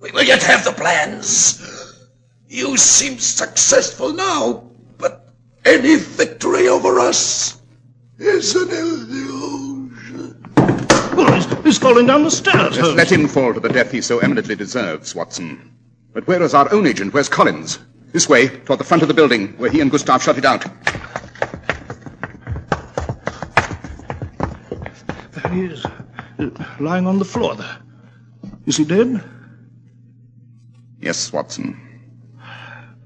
We 0.00 0.12
will 0.12 0.24
yet 0.24 0.42
have 0.44 0.64
the 0.64 0.72
plans. 0.72 1.62
You 2.48 2.78
seem 2.78 3.18
successful 3.18 4.14
now, 4.14 4.70
but 4.96 5.28
any 5.66 5.96
victory 5.96 6.68
over 6.68 7.00
us 7.00 7.57
is 8.18 8.54
an 8.54 8.68
illusion. 8.70 10.42
Well, 11.16 11.32
he's, 11.32 11.46
He's 11.64 11.78
falling 11.78 12.06
down 12.06 12.24
the 12.24 12.30
stairs. 12.30 12.76
Just 12.76 12.94
let 12.96 13.10
him 13.10 13.28
fall 13.28 13.52
to 13.54 13.60
the 13.60 13.68
death 13.68 13.90
he 13.92 14.00
so 14.00 14.18
eminently 14.18 14.54
deserves, 14.56 15.14
Watson. 15.14 15.74
But 16.12 16.26
where 16.26 16.42
is 16.42 16.54
our 16.54 16.72
own 16.72 16.86
agent? 16.86 17.12
Where's 17.12 17.28
Collins? 17.28 17.78
This 18.12 18.28
way, 18.28 18.48
toward 18.48 18.80
the 18.80 18.84
front 18.84 19.02
of 19.02 19.08
the 19.08 19.14
building, 19.14 19.48
where 19.58 19.70
he 19.70 19.80
and 19.80 19.90
Gustav 19.90 20.22
shut 20.22 20.38
it 20.38 20.44
out. 20.44 20.64
There 25.32 25.52
he 25.52 25.64
is, 25.66 25.84
lying 26.80 27.06
on 27.06 27.18
the 27.18 27.24
floor 27.24 27.54
there. 27.54 27.76
Is 28.66 28.76
he 28.76 28.84
dead? 28.84 29.22
Yes, 31.00 31.32
Watson. 31.32 31.87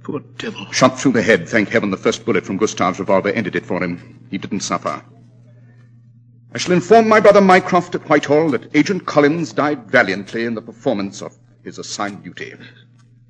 Poor 0.02 0.21
devil. 0.38 0.66
Shot 0.73 0.99
through 0.99 1.12
the 1.12 1.23
head. 1.23 1.49
Thank 1.49 1.68
heaven 1.68 1.90
the 1.90 1.97
first 1.97 2.25
bullet 2.25 2.44
from 2.44 2.59
Gustav's 2.59 2.99
revolver 2.99 3.30
ended 3.30 3.56
it 3.56 3.66
for 3.66 3.82
him. 3.82 4.26
He 4.30 4.38
didn't 4.38 4.61
suffer. 4.61 5.02
I 6.54 6.59
shall 6.59 6.73
inform 6.73 7.09
my 7.09 7.21
brother 7.21 7.40
Mycroft 7.40 7.94
at 7.94 8.09
Whitehall 8.09 8.50
that 8.50 8.75
Agent 8.76 9.06
Collins 9.06 9.52
died 9.52 9.90
valiantly 9.90 10.44
in 10.44 10.54
the 10.54 10.61
performance 10.61 11.23
of 11.23 11.38
his 11.64 11.78
assigned 11.78 12.25
duty. 12.25 12.54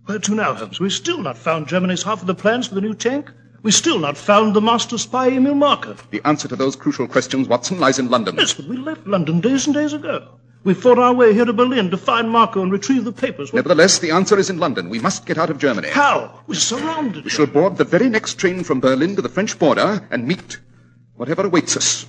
Where 0.06 0.18
to 0.18 0.34
now, 0.34 0.54
Holmes? 0.54 0.80
We've 0.80 0.92
still 0.92 1.18
not 1.18 1.38
found 1.38 1.68
Germany's 1.68 2.02
half 2.02 2.20
of 2.20 2.26
the 2.26 2.34
plans 2.34 2.66
for 2.66 2.74
the 2.74 2.80
new 2.80 2.94
tank. 2.94 3.30
We've 3.62 3.72
still 3.72 4.00
not 4.00 4.16
found 4.16 4.54
the 4.54 4.60
master 4.60 4.98
spy, 4.98 5.28
Emil 5.28 5.54
Marco. 5.54 5.94
The 6.10 6.20
answer 6.26 6.48
to 6.48 6.56
those 6.56 6.74
crucial 6.74 7.06
questions, 7.06 7.46
Watson, 7.46 7.78
lies 7.78 8.00
in 8.00 8.10
London. 8.10 8.34
Yes, 8.36 8.54
but 8.54 8.66
we 8.66 8.76
left 8.76 9.06
London 9.06 9.40
days 9.40 9.66
and 9.66 9.74
days 9.74 9.92
ago. 9.92 10.40
We 10.64 10.74
fought 10.74 10.98
our 10.98 11.12
way 11.12 11.34
here 11.34 11.44
to 11.44 11.52
Berlin 11.52 11.90
to 11.90 11.96
find 11.96 12.30
Marco 12.30 12.62
and 12.62 12.70
retrieve 12.70 13.04
the 13.04 13.10
papers. 13.10 13.52
Nevertheless, 13.52 13.98
the 13.98 14.12
answer 14.12 14.38
is 14.38 14.48
in 14.48 14.58
London. 14.58 14.88
We 14.88 15.00
must 15.00 15.26
get 15.26 15.36
out 15.36 15.50
of 15.50 15.58
Germany. 15.58 15.88
How? 15.88 16.40
We're 16.46 16.54
surrounded. 16.54 17.24
We 17.24 17.30
shall 17.30 17.46
board 17.46 17.78
the 17.78 17.84
very 17.84 18.08
next 18.08 18.34
train 18.34 18.62
from 18.62 18.78
Berlin 18.78 19.16
to 19.16 19.22
the 19.22 19.28
French 19.28 19.58
border 19.58 20.06
and 20.12 20.28
meet 20.28 20.60
whatever 21.16 21.46
awaits 21.46 21.76
us. 21.76 22.06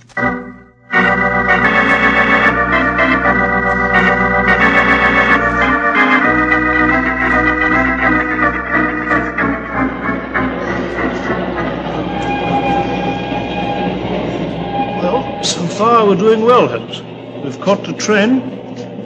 Well, 15.02 15.42
so 15.42 15.66
far 15.66 16.06
we're 16.06 16.14
doing 16.14 16.42
well, 16.42 16.68
Holmes. 16.68 17.13
We've 17.44 17.60
caught 17.60 17.84
the 17.84 17.92
train. 17.92 18.40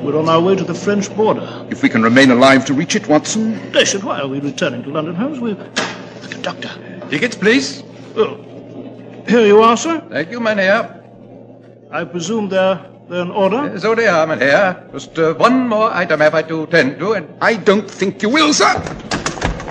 We're 0.01 0.17
on 0.17 0.29
our 0.29 0.41
way 0.41 0.55
to 0.55 0.63
the 0.63 0.73
French 0.73 1.13
border. 1.17 1.67
If 1.71 1.83
we 1.83 1.89
can 1.89 2.05
remain 2.05 2.31
alive 2.31 2.65
to 2.67 2.73
reach 2.73 2.95
it, 2.95 3.09
Watson. 3.09 3.73
Dash 3.73 3.97
why 3.97 4.21
are 4.21 4.29
we 4.29 4.39
returning 4.39 4.85
to 4.85 4.91
London, 4.91 5.17
Holmes? 5.17 5.41
We... 5.41 5.55
The 5.55 6.29
conductor. 6.31 6.71
Tickets, 7.11 7.35
please. 7.35 7.83
Oh, 8.15 8.37
here 9.27 9.45
you 9.45 9.61
are, 9.61 9.77
sir. 9.77 10.01
Thank 10.09 10.31
you, 10.31 10.39
Mynheer. 10.39 11.03
I 11.91 12.05
presume 12.05 12.49
they're, 12.49 12.81
they're 13.09 13.23
in 13.23 13.33
order? 13.33 13.77
So 13.81 13.97
they 13.97 14.07
are, 14.07 14.25
Mynheer. 14.25 14.89
Just 14.93 15.19
uh, 15.19 15.35
one 15.35 15.67
more 15.67 15.93
item 15.93 16.21
have 16.21 16.37
I 16.37 16.43
to 16.43 16.67
tend 16.69 17.01
to, 17.01 17.15
and... 17.15 17.29
I 17.41 17.55
don't 17.57 17.91
think 17.91 18.23
you 18.23 18.29
will, 18.29 18.55
sir. 18.55 18.73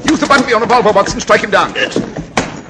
Use 0.09 0.19
the 0.19 0.27
button 0.27 0.43
for 0.43 0.50
your 0.50 0.59
revolver, 0.59 0.91
Watson. 0.91 1.21
Strike 1.21 1.45
him 1.45 1.51
down. 1.51 1.74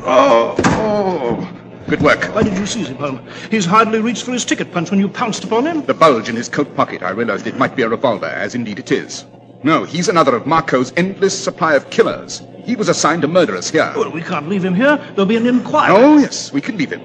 Oh, 0.05 0.53
oh. 0.59 1.56
Good 1.87 2.01
work. 2.01 2.25
Why 2.35 2.43
did 2.43 2.57
you 2.57 2.65
seize 2.65 2.89
him, 2.89 2.97
Holmes? 2.97 3.21
He's 3.49 3.65
hardly 3.65 3.99
reached 3.99 4.23
for 4.23 4.33
his 4.33 4.43
ticket 4.43 4.73
punch 4.73 4.91
when 4.91 4.99
you 4.99 5.07
pounced 5.07 5.45
upon 5.45 5.65
him. 5.65 5.85
The 5.85 5.93
bulge 5.93 6.27
in 6.27 6.35
his 6.35 6.49
coat 6.49 6.75
pocket, 6.75 7.01
I 7.01 7.11
realized 7.11 7.47
it 7.47 7.57
might 7.57 7.77
be 7.77 7.83
a 7.83 7.87
revolver, 7.89 8.25
as 8.25 8.55
indeed 8.55 8.77
it 8.77 8.91
is. 8.91 9.25
No, 9.63 9.85
he's 9.85 10.09
another 10.09 10.35
of 10.35 10.45
Marco's 10.45 10.91
endless 10.97 11.41
supply 11.41 11.75
of 11.75 11.89
killers. 11.89 12.41
He 12.65 12.75
was 12.75 12.89
assigned 12.89 13.21
to 13.21 13.29
murder 13.29 13.55
us 13.55 13.69
here. 13.69 13.93
Well, 13.95 14.11
we 14.11 14.21
can't 14.21 14.49
leave 14.49 14.65
him 14.65 14.75
here. 14.75 14.97
There'll 15.11 15.25
be 15.25 15.37
an 15.37 15.47
inquiry. 15.47 15.93
Oh, 15.95 16.17
yes, 16.17 16.51
we 16.51 16.59
can 16.59 16.77
leave 16.77 16.91
him. 16.91 17.01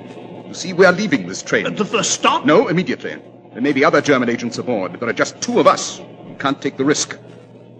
You 0.48 0.52
see, 0.54 0.72
we're 0.72 0.90
leaving 0.90 1.28
this 1.28 1.42
train. 1.44 1.64
At 1.64 1.76
the 1.76 1.84
first 1.84 2.10
stop? 2.10 2.44
No, 2.44 2.66
immediately. 2.66 3.22
There 3.52 3.62
may 3.62 3.72
be 3.72 3.84
other 3.84 4.00
German 4.00 4.28
agents 4.28 4.58
aboard, 4.58 4.90
but 4.90 5.00
there 5.00 5.08
are 5.08 5.12
just 5.12 5.40
two 5.40 5.60
of 5.60 5.68
us. 5.68 6.00
We 6.28 6.34
can't 6.40 6.60
take 6.60 6.76
the 6.76 6.84
risk. 6.84 7.16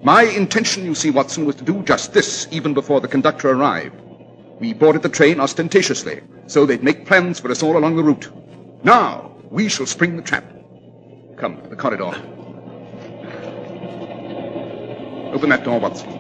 My 0.04 0.23
intention, 0.23 0.85
you 0.85 0.94
see, 0.94 1.11
Watson, 1.11 1.47
was 1.47 1.56
to 1.56 1.64
do 1.64 1.82
just 1.82 2.12
this 2.12 2.47
even 2.52 2.75
before 2.75 3.00
the 3.00 3.09
conductor 3.09 3.50
arrived. 3.50 4.00
We 4.63 4.73
boarded 4.73 5.03
the 5.03 5.09
train 5.09 5.41
ostentatiously, 5.41 6.23
so 6.47 6.65
they'd 6.65 6.85
make 6.85 7.05
plans 7.05 7.41
for 7.41 7.51
us 7.51 7.65
all 7.65 7.77
along 7.77 7.97
the 7.97 8.05
route. 8.05 8.31
Now, 8.85 9.33
we 9.51 9.69
shall 9.69 9.87
spring 9.87 10.15
the 10.15 10.23
trap. 10.23 10.45
Come, 11.37 11.61
the 11.69 11.75
corridor. 11.75 12.15
Open 15.35 15.49
that 15.49 15.65
door, 15.65 15.81
Watson. 15.81 16.11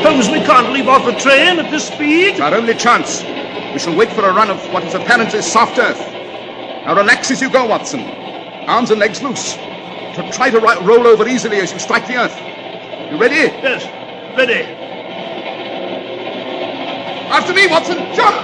Holmes, 0.00 0.30
we 0.30 0.40
can't 0.40 0.72
leave 0.72 0.88
off 0.88 1.04
the 1.04 1.12
train 1.20 1.58
at 1.58 1.70
this 1.70 1.88
speed. 1.88 2.28
It's 2.28 2.40
our 2.40 2.54
only 2.54 2.72
chance. 2.72 3.22
We 3.74 3.78
shall 3.78 3.94
wait 3.94 4.10
for 4.12 4.24
a 4.24 4.32
run 4.32 4.48
of 4.48 4.72
what 4.72 4.84
is 4.84 4.94
apparently 4.94 5.42
soft 5.42 5.78
earth. 5.78 6.00
Now 6.00 6.96
relax 6.96 7.30
as 7.30 7.42
you 7.42 7.50
go, 7.50 7.66
Watson. 7.66 8.00
Arms 8.00 8.90
and 8.90 8.98
legs 8.98 9.22
loose. 9.22 9.52
To 9.52 10.26
try 10.32 10.48
to 10.48 10.60
ri- 10.60 10.80
roll 10.80 11.06
over 11.06 11.28
easily 11.28 11.58
as 11.58 11.74
you 11.74 11.78
strike 11.78 12.08
the 12.08 12.16
earth. 12.16 12.40
You 13.12 13.18
ready? 13.18 13.52
Yes, 13.60 13.84
ready. 14.34 14.95
After 17.36 17.52
me, 17.52 17.66
Watson. 17.66 17.98
Jump! 18.14 18.34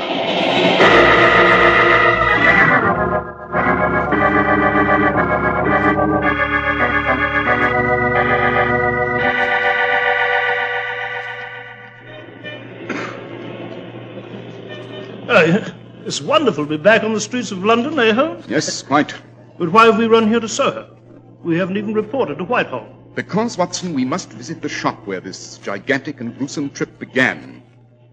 Oh, 15.26 15.74
it's 16.04 16.20
wonderful 16.20 16.64
to 16.66 16.68
be 16.68 16.76
back 16.76 17.02
on 17.02 17.14
the 17.14 17.20
streets 17.20 17.50
of 17.50 17.64
London, 17.64 17.98
eh, 17.98 18.12
Holmes? 18.12 18.44
Yes, 18.46 18.82
quite. 18.82 19.14
But 19.58 19.72
why 19.72 19.86
have 19.86 19.96
we 19.96 20.06
run 20.06 20.28
here 20.28 20.38
to 20.38 20.46
Soho? 20.46 20.94
We 21.42 21.56
haven't 21.56 21.78
even 21.78 21.94
reported 21.94 22.36
to 22.36 22.44
Whitehall. 22.44 22.86
Because, 23.14 23.56
Watson, 23.56 23.94
we 23.94 24.04
must 24.04 24.30
visit 24.34 24.60
the 24.60 24.68
shop 24.68 25.06
where 25.06 25.20
this 25.20 25.56
gigantic 25.56 26.20
and 26.20 26.36
gruesome 26.36 26.68
trip 26.68 26.98
began. 26.98 27.61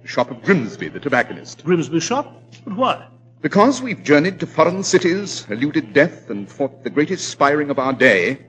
Shop 0.09 0.31
of 0.31 0.41
Grimsby, 0.41 0.87
the 0.87 0.99
tobacconist. 0.99 1.63
Grimsby 1.63 1.99
shop? 1.99 2.41
But 2.65 2.75
why? 2.75 3.07
Because 3.43 3.79
we've 3.79 4.01
journeyed 4.01 4.39
to 4.39 4.47
foreign 4.47 4.81
cities, 4.81 5.45
eluded 5.51 5.93
death, 5.93 6.31
and 6.31 6.49
fought 6.49 6.83
the 6.83 6.89
greatest 6.89 7.27
spy 7.29 7.51
ring 7.51 7.69
of 7.69 7.77
our 7.77 7.93
day, 7.93 8.39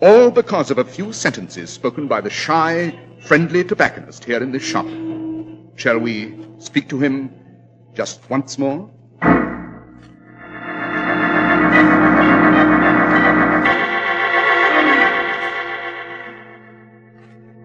all 0.00 0.30
because 0.30 0.70
of 0.70 0.78
a 0.78 0.84
few 0.84 1.12
sentences 1.12 1.70
spoken 1.70 2.06
by 2.06 2.20
the 2.20 2.30
shy, 2.30 2.96
friendly 3.20 3.64
tobacconist 3.64 4.22
here 4.22 4.40
in 4.40 4.52
this 4.52 4.62
shop. 4.62 4.86
Shall 5.74 5.98
we 5.98 6.38
speak 6.58 6.88
to 6.90 7.00
him 7.00 7.34
just 7.94 8.30
once 8.30 8.56
more? 8.56 8.88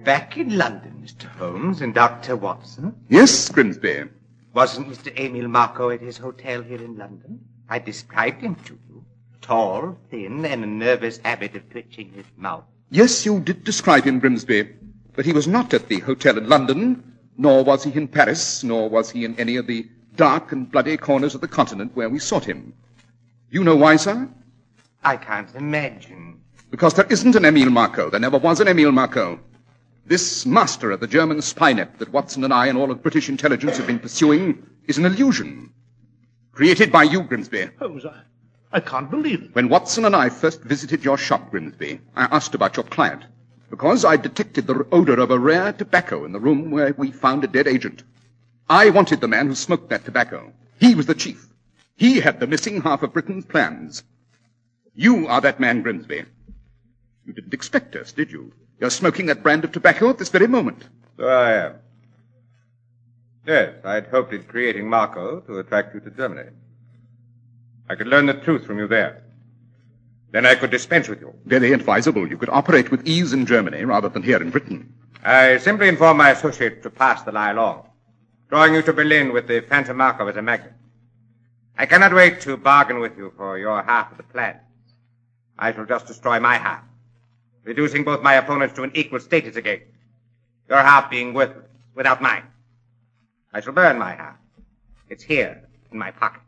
Back 0.08 0.38
in 0.38 0.58
London, 0.58 1.04
Mr. 1.06 1.26
Holmes 1.26 1.82
and 1.82 1.94
Dr. 1.94 2.38
Watson. 2.38 2.96
Yes, 3.10 3.50
Grimsby. 3.50 4.06
Wasn't 4.54 4.88
Mr. 4.88 5.12
Emil 5.20 5.50
Marco 5.50 5.90
at 5.90 6.00
his 6.00 6.18
hotel 6.18 6.62
here 6.62 6.82
in 6.82 6.98
London? 6.98 7.42
I 7.68 7.80
described 7.80 8.42
him 8.42 8.56
to 8.68 8.80
you. 8.90 9.04
Tall, 9.42 9.98
thin, 10.10 10.46
and 10.46 10.64
a 10.64 10.66
nervous 10.66 11.18
habit 11.26 11.56
of 11.56 11.70
twitching 11.70 12.14
his 12.14 12.24
mouth. 12.38 12.64
Yes, 12.90 13.26
you 13.26 13.42
did 13.42 13.66
describe 13.66 14.06
him, 14.06 14.20
Grimsby. 14.20 14.70
But 15.14 15.26
he 15.26 15.34
was 15.34 15.46
not 15.46 15.74
at 15.74 15.90
the 15.90 16.00
hotel 16.00 16.38
in 16.38 16.48
London, 16.48 17.04
nor 17.38 17.66
was 17.66 17.84
he 17.84 17.94
in 17.94 18.08
Paris, 18.08 18.64
nor 18.64 18.90
was 18.90 19.12
he 19.12 19.26
in 19.26 19.38
any 19.38 19.58
of 19.58 19.68
the 19.68 19.90
dark 20.16 20.54
and 20.54 20.72
bloody 20.72 20.96
corners 20.96 21.36
of 21.36 21.42
the 21.42 21.50
continent 21.50 21.92
where 21.96 22.10
we 22.10 22.20
sought 22.20 22.46
him. 22.46 22.72
You 23.50 23.66
know 23.66 23.76
why, 23.76 23.98
sir? 23.98 24.30
I 25.04 25.18
can't 25.18 25.54
imagine. 25.54 26.40
Because 26.72 26.94
there 26.94 27.08
isn't 27.10 27.36
an 27.36 27.44
Emil 27.44 27.70
Marco. 27.70 28.10
There 28.10 28.22
never 28.22 28.38
was 28.38 28.62
an 28.62 28.70
Emil 28.70 28.94
Marco. 28.94 29.42
This 30.08 30.46
master 30.46 30.92
of 30.92 31.02
the 31.02 31.08
German 31.08 31.42
spy 31.42 31.74
net 31.74 32.00
that 32.00 32.14
Watson 32.14 32.46
and 32.46 32.54
I 32.54 32.68
and 32.68 32.78
all 32.78 32.92
of 32.92 33.04
British 33.04 33.28
intelligence 33.28 33.76
have 33.76 33.88
been 33.88 34.00
pursuing 34.00 34.66
is 34.88 34.98
an 34.98 35.04
illusion. 35.04 35.74
Created 36.54 36.94
by 36.94 37.04
you, 37.04 37.24
Grimsby. 37.24 37.72
Holmes, 37.78 38.06
I, 38.06 38.22
I 38.72 38.80
can't 38.80 39.12
believe 39.12 39.44
it. 39.44 39.54
When 39.54 39.68
Watson 39.68 40.06
and 40.06 40.16
I 40.16 40.30
first 40.30 40.62
visited 40.62 41.04
your 41.04 41.18
shop, 41.18 41.52
Grimsby, 41.52 42.00
I 42.16 42.24
asked 42.24 42.56
about 42.56 42.78
your 42.78 42.86
client. 42.86 43.24
Because 43.70 44.06
I 44.06 44.16
detected 44.16 44.66
the 44.66 44.88
odor 44.94 45.20
of 45.20 45.30
a 45.30 45.38
rare 45.38 45.74
tobacco 45.74 46.24
in 46.24 46.32
the 46.32 46.40
room 46.40 46.72
where 46.72 46.94
we 46.98 47.12
found 47.12 47.44
a 47.44 47.48
dead 47.48 47.68
agent. 47.68 48.04
I 48.70 48.92
wanted 48.92 49.20
the 49.20 49.28
man 49.28 49.48
who 49.48 49.56
smoked 49.56 49.90
that 49.90 50.06
tobacco. 50.06 50.54
He 50.80 50.96
was 50.96 51.08
the 51.08 51.16
chief. 51.16 51.48
He 51.98 52.22
had 52.22 52.40
the 52.40 52.48
missing 52.48 52.80
half 52.80 53.04
of 53.04 53.12
Britain's 53.12 53.46
plans. 53.46 54.04
You 54.96 55.28
are 55.28 55.42
that 55.42 55.60
man, 55.60 55.82
Grimsby. 55.82 56.24
You 57.26 57.34
didn't 57.34 57.54
expect 57.54 57.98
us, 57.98 58.14
did 58.14 58.32
you? 58.32 58.54
You're 58.80 58.90
smoking 58.90 59.26
that 59.28 59.44
brand 59.44 59.64
of 59.64 59.72
tobacco 59.72 60.10
at 60.10 60.18
this 60.18 60.30
very 60.30 60.48
moment. 60.48 60.84
So 61.18 61.28
I 61.28 61.54
am. 61.54 61.74
Yes, 63.46 63.74
I'd 63.84 64.08
hoped 64.08 64.34
in 64.34 64.44
creating 64.44 64.90
Marco 64.90 65.40
to 65.42 65.60
attract 65.60 65.94
you 65.96 66.02
to 66.02 66.12
Germany. 66.12 66.50
I 67.90 67.96
could 67.96 68.08
learn 68.08 68.26
the 68.26 68.34
truth 68.34 68.66
from 68.66 68.78
you 68.78 68.88
there. 68.88 69.24
Then 70.32 70.46
I 70.46 70.56
could 70.56 70.72
dispense 70.72 71.08
with 71.08 71.22
you. 71.22 71.34
Very 71.46 71.72
advisable. 71.72 72.28
You 72.28 72.38
could 72.38 72.50
operate 72.50 72.92
with 72.92 73.08
ease 73.08 73.32
in 73.32 73.46
Germany 73.46 73.86
rather 73.86 74.10
than 74.10 74.24
here 74.24 74.42
in 74.42 74.50
Britain. 74.50 74.94
I 75.24 75.58
simply 75.58 75.88
informed 75.88 76.18
my 76.18 76.32
associate 76.32 76.84
to 76.84 76.90
pass 76.90 77.24
the 77.24 77.32
lie 77.32 77.52
along, 77.52 77.90
drawing 78.50 78.74
you 78.74 78.82
to 78.82 78.94
Berlin 78.94 79.32
with 79.32 79.48
the 79.48 79.62
phantom 79.62 79.98
Marco 79.98 80.28
as 80.28 80.36
a 80.36 80.42
magnet. 80.42 80.74
I 81.78 81.86
cannot 81.86 82.14
wait 82.14 82.42
to 82.42 82.58
bargain 82.58 83.00
with 83.00 83.18
you 83.18 83.32
for 83.38 83.58
your 83.58 83.82
half 83.82 84.12
of 84.12 84.18
the 84.18 84.24
plan. 84.24 84.60
I 85.58 85.74
shall 85.74 85.86
just 85.86 86.08
destroy 86.08 86.40
my 86.40 86.58
half, 86.58 86.84
reducing 87.68 88.06
both 88.06 88.24
my 88.24 88.36
opponents 88.36 88.74
to 88.76 88.84
an 88.84 88.92
equal 88.96 89.20
status 89.20 89.58
again. 89.58 89.82
Your 90.70 90.80
half 90.80 91.12
being 91.12 91.34
worthless 91.34 91.68
without 91.96 92.22
mine. 92.22 92.44
I 93.54 93.60
shall 93.60 93.74
burn 93.74 94.00
my 94.00 94.16
half. 94.16 94.38
It's 95.10 95.24
here 95.24 95.62
in 95.92 95.98
my 95.98 96.12
pocket. 96.12 96.42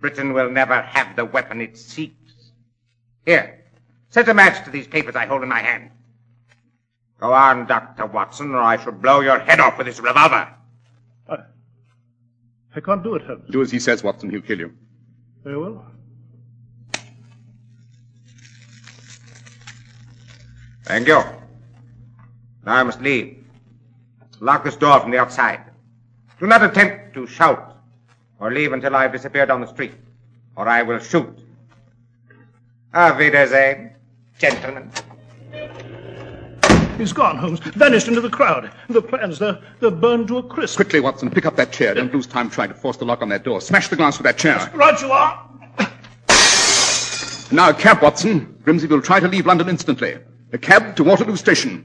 Britain 0.00 0.32
will 0.32 0.50
never 0.50 0.82
have 0.82 1.14
the 1.14 1.24
weapon 1.24 1.60
it 1.60 1.76
seeks. 1.78 2.32
Here, 3.24 3.64
set 4.10 4.28
a 4.28 4.34
match 4.34 4.64
to 4.64 4.70
these 4.70 4.88
papers 4.88 5.14
I 5.14 5.26
hold 5.26 5.42
in 5.42 5.48
my 5.48 5.60
hand. 5.60 5.90
Go 7.20 7.32
on, 7.32 7.66
Dr. 7.66 8.06
Watson, 8.06 8.54
or 8.54 8.60
I 8.60 8.76
shall 8.76 8.92
blow 8.92 9.20
your 9.20 9.38
head 9.38 9.60
off 9.60 9.78
with 9.78 9.86
this 9.86 10.00
revolver. 10.00 10.48
I, 11.28 11.36
I 12.74 12.80
can't 12.80 13.02
do 13.02 13.14
it, 13.14 13.22
Holmes. 13.22 13.50
Do 13.50 13.62
as 13.62 13.70
he 13.70 13.78
says, 13.78 14.02
Watson. 14.02 14.30
He'll 14.30 14.40
kill 14.40 14.58
you. 14.58 14.72
Very 15.44 15.58
well. 15.58 15.84
Thank 20.88 21.06
you. 21.06 21.22
Now 22.64 22.76
I 22.76 22.82
must 22.82 23.02
leave. 23.02 23.44
Lock 24.40 24.64
this 24.64 24.74
door 24.74 24.98
from 25.00 25.10
the 25.10 25.18
outside. 25.18 25.60
Do 26.40 26.46
not 26.46 26.62
attempt 26.62 27.12
to 27.12 27.26
shout 27.26 27.76
or 28.40 28.50
leave 28.50 28.72
until 28.72 28.96
I 28.96 29.02
have 29.02 29.12
disappeared 29.12 29.48
down 29.48 29.60
the 29.60 29.66
street, 29.66 29.92
or 30.56 30.66
I 30.66 30.82
will 30.82 30.98
shoot. 30.98 31.28
Auf 32.94 33.18
Wiedersehen, 33.18 33.96
gentlemen. 34.38 34.90
He's 36.96 37.12
gone, 37.12 37.36
Holmes. 37.36 37.60
Vanished 37.60 38.08
into 38.08 38.22
the 38.22 38.30
crowd. 38.30 38.70
The 38.88 39.02
plans, 39.02 39.38
they're, 39.38 39.60
they're 39.80 39.90
burned 39.90 40.28
to 40.28 40.38
a 40.38 40.42
crisp. 40.42 40.76
Quickly, 40.76 41.00
Watson, 41.00 41.30
pick 41.30 41.44
up 41.44 41.54
that 41.56 41.70
chair. 41.70 41.92
Don't 41.92 42.14
lose 42.14 42.26
time 42.26 42.48
trying 42.48 42.70
to 42.70 42.74
force 42.74 42.96
the 42.96 43.04
lock 43.04 43.20
on 43.20 43.28
that 43.28 43.44
door. 43.44 43.60
Smash 43.60 43.88
the 43.88 43.96
glass 43.96 44.16
with 44.16 44.24
that 44.24 44.38
chair. 44.38 44.70
Right 44.74 44.98
you 45.02 45.12
are. 45.12 45.44
Now, 47.52 47.68
a 47.68 47.74
cab, 47.74 48.00
Watson. 48.02 48.58
Grimsby 48.62 48.88
will 48.88 49.02
try 49.02 49.20
to 49.20 49.28
leave 49.28 49.44
London 49.44 49.68
instantly. 49.68 50.18
A 50.50 50.56
cab 50.56 50.96
to 50.96 51.04
Waterloo 51.04 51.36
Station. 51.36 51.84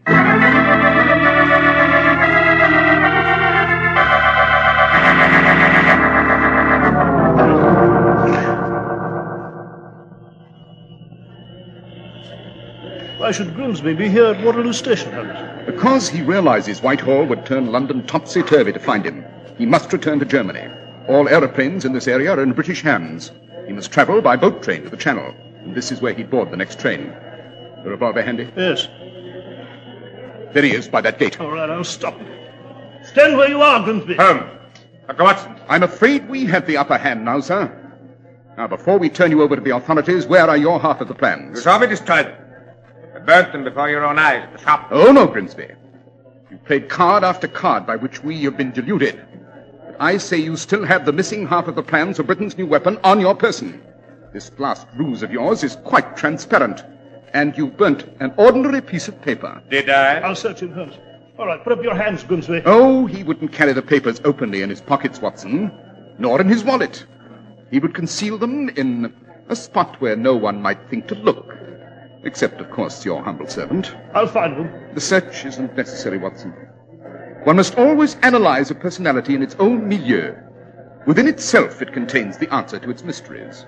Why 13.17 13.31
should 13.31 13.53
Grimsby 13.53 13.95
be 13.95 14.07
here 14.07 14.27
at 14.27 14.41
Waterloo 14.45 14.71
Station, 14.71 15.11
Holmes? 15.11 15.65
Because 15.65 16.07
he 16.07 16.21
realizes 16.21 16.81
Whitehall 16.81 17.25
would 17.25 17.45
turn 17.45 17.69
London 17.69 18.07
topsy-turvy 18.07 18.71
to 18.71 18.79
find 18.79 19.05
him. 19.05 19.25
He 19.57 19.65
must 19.65 19.91
return 19.91 20.19
to 20.19 20.25
Germany. 20.25 20.69
All 21.09 21.27
aeroplanes 21.27 21.83
in 21.83 21.91
this 21.91 22.07
area 22.07 22.31
are 22.31 22.41
in 22.41 22.53
British 22.53 22.81
hands. 22.81 23.33
He 23.67 23.73
must 23.73 23.91
travel 23.91 24.21
by 24.21 24.37
boat 24.37 24.63
train 24.63 24.83
to 24.83 24.89
the 24.89 24.95
Channel. 24.95 25.35
And 25.65 25.75
this 25.75 25.91
is 25.91 26.01
where 26.01 26.13
he'd 26.13 26.29
board 26.29 26.49
the 26.49 26.55
next 26.55 26.79
train. 26.79 27.13
The 27.83 27.89
revolver 27.89 28.21
handy? 28.21 28.49
Yes. 28.55 28.87
There 30.53 30.63
he 30.63 30.73
is, 30.73 30.87
by 30.87 31.01
that 31.01 31.19
gate. 31.19 31.39
All 31.39 31.51
right, 31.51 31.69
I'll 31.69 31.83
stop. 31.83 32.17
him. 32.17 32.27
Stand 33.03 33.37
where 33.37 33.49
you 33.49 33.61
are, 33.61 33.83
Grimsby. 33.83 34.15
Home. 34.15 34.49
Dr. 35.07 35.23
Watson. 35.23 35.55
I'm 35.67 35.83
afraid 35.83 36.29
we 36.29 36.45
have 36.45 36.65
the 36.65 36.77
upper 36.77 36.97
hand 36.97 37.25
now, 37.25 37.39
sir. 37.41 37.79
Now, 38.57 38.67
before 38.67 38.97
we 38.97 39.09
turn 39.09 39.31
you 39.31 39.41
over 39.41 39.55
to 39.55 39.61
the 39.61 39.75
authorities, 39.75 40.27
where 40.27 40.47
are 40.47 40.57
your 40.57 40.79
half 40.79 41.01
of 41.01 41.07
the 41.07 41.15
plans? 41.15 41.57
You 41.57 41.61
saw 41.63 41.79
me 41.79 41.87
destroy 41.87 42.23
them. 42.23 42.35
I 43.15 43.19
burnt 43.19 43.51
them 43.51 43.63
before 43.63 43.89
your 43.89 44.05
own 44.05 44.19
eyes 44.19 44.43
at 44.43 44.53
the 44.53 44.59
shop. 44.59 44.87
Oh, 44.91 45.11
no, 45.11 45.27
Grimsby. 45.27 45.67
You 46.51 46.57
played 46.59 46.87
card 46.87 47.23
after 47.23 47.47
card 47.47 47.85
by 47.87 47.95
which 47.95 48.23
we 48.23 48.43
have 48.43 48.55
been 48.55 48.71
deluded. 48.71 49.19
But 49.87 49.97
I 49.99 50.17
say 50.17 50.37
you 50.37 50.55
still 50.55 50.85
have 50.85 51.03
the 51.05 51.11
missing 51.11 51.47
half 51.47 51.67
of 51.67 51.75
the 51.75 51.83
plans 51.83 52.17
for 52.17 52.23
Britain's 52.23 52.57
new 52.57 52.67
weapon 52.67 52.99
on 53.03 53.19
your 53.19 53.35
person. 53.35 53.81
This 54.31 54.51
last 54.59 54.87
ruse 54.95 55.23
of 55.23 55.31
yours 55.31 55.63
is 55.63 55.75
quite 55.77 56.15
transparent. 56.15 56.83
And 57.33 57.57
you 57.57 57.67
burnt 57.67 58.05
an 58.19 58.33
ordinary 58.37 58.81
piece 58.81 59.07
of 59.07 59.19
paper. 59.21 59.61
Did 59.69 59.89
I? 59.89 60.19
I'll 60.19 60.35
search 60.35 60.61
him, 60.61 60.71
Holmes. 60.71 60.95
All 61.39 61.47
right, 61.47 61.63
put 61.63 61.73
up 61.73 61.83
your 61.83 61.95
hands, 61.95 62.23
Grimsby. 62.23 62.61
Oh, 62.65 63.07
he 63.07 63.23
wouldn't 63.23 63.51
carry 63.51 63.73
the 63.73 63.81
papers 63.81 64.21
openly 64.23 64.61
in 64.61 64.69
his 64.69 64.81
pockets, 64.81 65.19
Watson, 65.19 65.71
nor 66.19 66.39
in 66.39 66.47
his 66.47 66.63
wallet. 66.63 67.05
He 67.71 67.79
would 67.79 67.95
conceal 67.95 68.37
them 68.37 68.69
in 68.69 69.11
a 69.49 69.55
spot 69.55 69.99
where 69.99 70.15
no 70.15 70.35
one 70.35 70.61
might 70.61 70.89
think 70.91 71.07
to 71.07 71.15
look. 71.15 71.55
Except, 72.23 72.61
of 72.61 72.69
course, 72.69 73.03
your 73.03 73.23
humble 73.23 73.47
servant. 73.47 73.95
I'll 74.13 74.27
find 74.27 74.55
them. 74.55 74.71
The 74.93 75.01
search 75.01 75.43
isn't 75.43 75.75
necessary, 75.75 76.19
Watson. 76.19 76.51
One 77.45 77.55
must 77.55 77.79
always 77.79 78.15
analyze 78.21 78.69
a 78.69 78.75
personality 78.75 79.33
in 79.33 79.41
its 79.41 79.55
own 79.59 79.87
milieu. 79.87 80.35
Within 81.07 81.27
itself, 81.27 81.81
it 81.81 81.91
contains 81.91 82.37
the 82.37 82.53
answer 82.53 82.79
to 82.79 82.89
its 82.91 83.03
mysteries. 83.03 83.65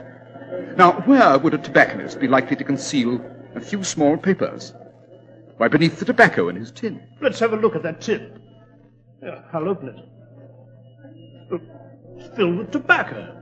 Now, 0.78 1.02
where 1.02 1.38
would 1.40 1.56
a 1.56 1.58
tobacconist 1.58 2.20
be 2.20 2.28
likely 2.28 2.56
to 2.58 2.64
conceal 2.64 3.20
a 3.56 3.62
few 3.62 3.84
small 3.84 4.18
papers? 4.18 4.74
Why, 5.58 5.68
beneath 5.68 6.00
the 6.00 6.06
tobacco 6.06 6.50
in 6.50 6.56
his 6.58 6.72
tin. 6.72 7.02
Let's 7.22 7.40
have 7.40 7.54
a 7.54 7.58
look 7.58 7.76
at 7.76 7.84
that 7.84 8.02
tin. 8.02 8.40
Yeah, 9.24 9.42
I'll 9.54 9.70
open 9.70 9.90
it. 9.90 9.96
Uh, 11.52 11.58
it's 12.18 12.36
filled 12.36 12.58
with 12.58 12.72
tobacco. 12.72 13.36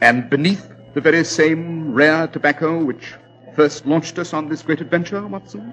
And 0.00 0.28
beneath 0.28 0.68
the 0.94 1.00
very 1.00 1.24
same 1.24 1.92
rare 1.92 2.26
tobacco 2.26 2.84
which 2.84 3.14
first 3.54 3.86
launched 3.86 4.18
us 4.18 4.34
on 4.34 4.48
this 4.48 4.62
great 4.62 4.82
adventure, 4.82 5.26
Watson? 5.26 5.72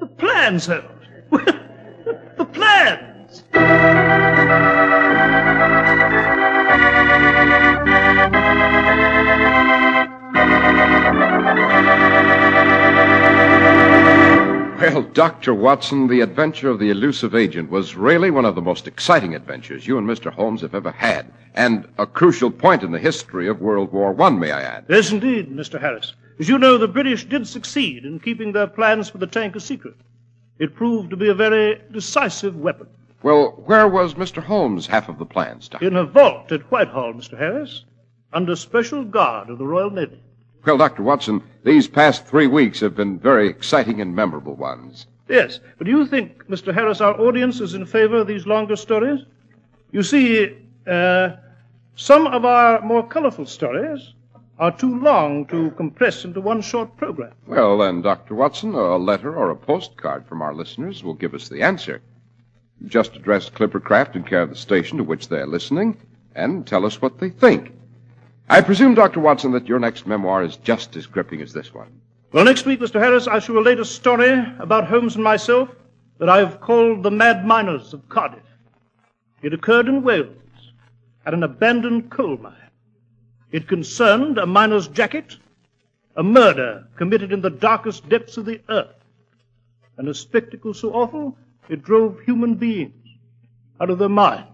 The 0.00 0.06
plans, 0.06 0.66
Holmes. 0.66 1.06
the 2.38 2.44
plans! 2.46 3.42
Well, 14.78 15.02
Dr. 15.02 15.54
Watson, 15.54 16.06
the 16.06 16.20
adventure 16.20 16.68
of 16.68 16.78
the 16.78 16.90
elusive 16.90 17.34
agent 17.34 17.70
was 17.70 17.96
really 17.96 18.30
one 18.30 18.44
of 18.44 18.54
the 18.54 18.60
most 18.60 18.86
exciting 18.86 19.34
adventures 19.34 19.86
you 19.86 19.96
and 19.96 20.06
Mr. 20.06 20.30
Holmes 20.30 20.60
have 20.60 20.74
ever 20.74 20.90
had, 20.90 21.32
and 21.54 21.88
a 21.96 22.06
crucial 22.06 22.50
point 22.50 22.82
in 22.82 22.92
the 22.92 22.98
history 22.98 23.48
of 23.48 23.62
World 23.62 23.90
War 23.90 24.12
One, 24.12 24.38
may 24.38 24.52
I 24.52 24.60
add. 24.60 24.84
Yes, 24.88 25.10
indeed, 25.10 25.50
Mr. 25.50 25.80
Harris. 25.80 26.12
As 26.38 26.50
you 26.50 26.58
know, 26.58 26.76
the 26.76 26.88
British 26.88 27.24
did 27.24 27.48
succeed 27.48 28.04
in 28.04 28.20
keeping 28.20 28.52
their 28.52 28.66
plans 28.66 29.08
for 29.08 29.16
the 29.16 29.26
tank 29.26 29.56
a 29.56 29.60
secret. 29.60 29.94
It 30.58 30.74
proved 30.74 31.08
to 31.08 31.16
be 31.16 31.28
a 31.28 31.34
very 31.34 31.80
decisive 31.90 32.56
weapon. 32.56 32.88
Well, 33.22 33.62
where 33.64 33.88
was 33.88 34.12
Mr. 34.12 34.42
Holmes' 34.42 34.86
half 34.86 35.08
of 35.08 35.18
the 35.18 35.24
plans, 35.24 35.68
Doctor? 35.68 35.86
In 35.86 35.96
a 35.96 36.04
vault 36.04 36.52
at 36.52 36.70
Whitehall, 36.70 37.14
Mr. 37.14 37.38
Harris, 37.38 37.86
under 38.30 38.54
special 38.54 39.04
guard 39.04 39.48
of 39.48 39.56
the 39.56 39.66
Royal 39.66 39.90
Navy. 39.90 40.20
Well, 40.66 40.76
Dr. 40.76 41.04
Watson, 41.04 41.44
these 41.62 41.86
past 41.86 42.26
three 42.26 42.48
weeks 42.48 42.80
have 42.80 42.96
been 42.96 43.20
very 43.20 43.48
exciting 43.48 44.00
and 44.00 44.16
memorable 44.16 44.56
ones. 44.56 45.06
Yes, 45.28 45.60
but 45.78 45.84
do 45.84 45.92
you 45.92 46.04
think, 46.04 46.44
Mr. 46.48 46.74
Harris, 46.74 47.00
our 47.00 47.14
audience 47.20 47.60
is 47.60 47.74
in 47.74 47.86
favor 47.86 48.16
of 48.16 48.26
these 48.26 48.48
longer 48.48 48.74
stories? 48.74 49.20
You 49.92 50.02
see, 50.02 50.56
uh, 50.88 51.36
some 51.94 52.26
of 52.26 52.44
our 52.44 52.80
more 52.80 53.06
colorful 53.06 53.46
stories 53.46 54.12
are 54.58 54.76
too 54.76 54.98
long 54.98 55.46
to 55.46 55.70
compress 55.72 56.24
into 56.24 56.40
one 56.40 56.62
short 56.62 56.96
program. 56.96 57.32
Well, 57.46 57.78
then, 57.78 58.02
Dr. 58.02 58.34
Watson, 58.34 58.74
a 58.74 58.96
letter 58.96 59.36
or 59.36 59.50
a 59.50 59.56
postcard 59.56 60.26
from 60.26 60.42
our 60.42 60.52
listeners 60.52 61.04
will 61.04 61.14
give 61.14 61.32
us 61.32 61.48
the 61.48 61.62
answer. 61.62 62.02
Just 62.86 63.14
address 63.14 63.48
Clippercraft 63.50 64.16
in 64.16 64.24
care 64.24 64.42
of 64.42 64.50
the 64.50 64.56
station 64.56 64.98
to 64.98 65.04
which 65.04 65.28
they're 65.28 65.46
listening 65.46 65.96
and 66.34 66.66
tell 66.66 66.84
us 66.84 67.00
what 67.00 67.20
they 67.20 67.30
think. 67.30 67.72
I 68.48 68.60
presume, 68.60 68.94
Dr. 68.94 69.18
Watson, 69.18 69.50
that 69.52 69.66
your 69.66 69.80
next 69.80 70.06
memoir 70.06 70.44
is 70.44 70.56
just 70.56 70.94
as 70.96 71.06
gripping 71.06 71.42
as 71.42 71.52
this 71.52 71.74
one. 71.74 72.00
Well, 72.32 72.44
next 72.44 72.64
week, 72.64 72.78
Mr. 72.78 73.00
Harris, 73.00 73.26
I 73.26 73.40
shall 73.40 73.56
relate 73.56 73.80
a 73.80 73.84
story 73.84 74.44
about 74.58 74.86
Holmes 74.86 75.16
and 75.16 75.24
myself 75.24 75.68
that 76.18 76.28
I've 76.28 76.60
called 76.60 77.02
The 77.02 77.10
Mad 77.10 77.44
Miners 77.44 77.92
of 77.92 78.08
Cardiff. 78.08 78.42
It 79.42 79.52
occurred 79.52 79.88
in 79.88 80.02
Wales 80.02 80.36
at 81.24 81.34
an 81.34 81.42
abandoned 81.42 82.10
coal 82.10 82.36
mine. 82.36 82.54
It 83.50 83.66
concerned 83.66 84.38
a 84.38 84.46
miner's 84.46 84.86
jacket, 84.88 85.36
a 86.16 86.22
murder 86.22 86.86
committed 86.96 87.32
in 87.32 87.40
the 87.40 87.50
darkest 87.50 88.08
depths 88.08 88.36
of 88.36 88.44
the 88.44 88.60
earth, 88.68 88.94
and 89.98 90.08
a 90.08 90.14
spectacle 90.14 90.72
so 90.72 90.92
awful 90.92 91.36
it 91.68 91.82
drove 91.82 92.20
human 92.20 92.54
beings 92.54 92.94
out 93.80 93.90
of 93.90 93.98
their 93.98 94.08
minds. 94.08 94.46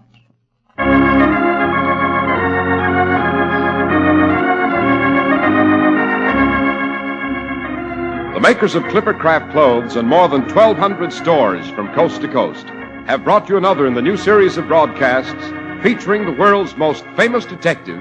Makers 8.43 8.75
of 8.75 8.83
Clippercraft 8.83 9.53
clothes 9.53 9.95
and 9.95 10.09
more 10.09 10.27
than 10.27 10.41
1,200 10.41 11.13
stores 11.13 11.71
from 11.71 11.95
coast 11.95 12.23
to 12.23 12.29
coast 12.29 12.67
have 13.07 13.23
brought 13.23 13.49
you 13.49 13.57
another 13.57 13.87
in 13.87 13.95
the 13.95 14.03
new 14.03 14.17
series 14.17 14.57
of 14.57 14.67
broadcasts 14.67 15.45
featuring 15.81 16.27
the 16.27 16.33
world's 16.33 16.77
most 16.77 17.05
famous 17.15 17.45
detective, 17.45 18.01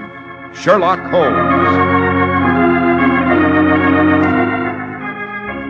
Sherlock 0.52 0.98
Holmes. 1.12 1.36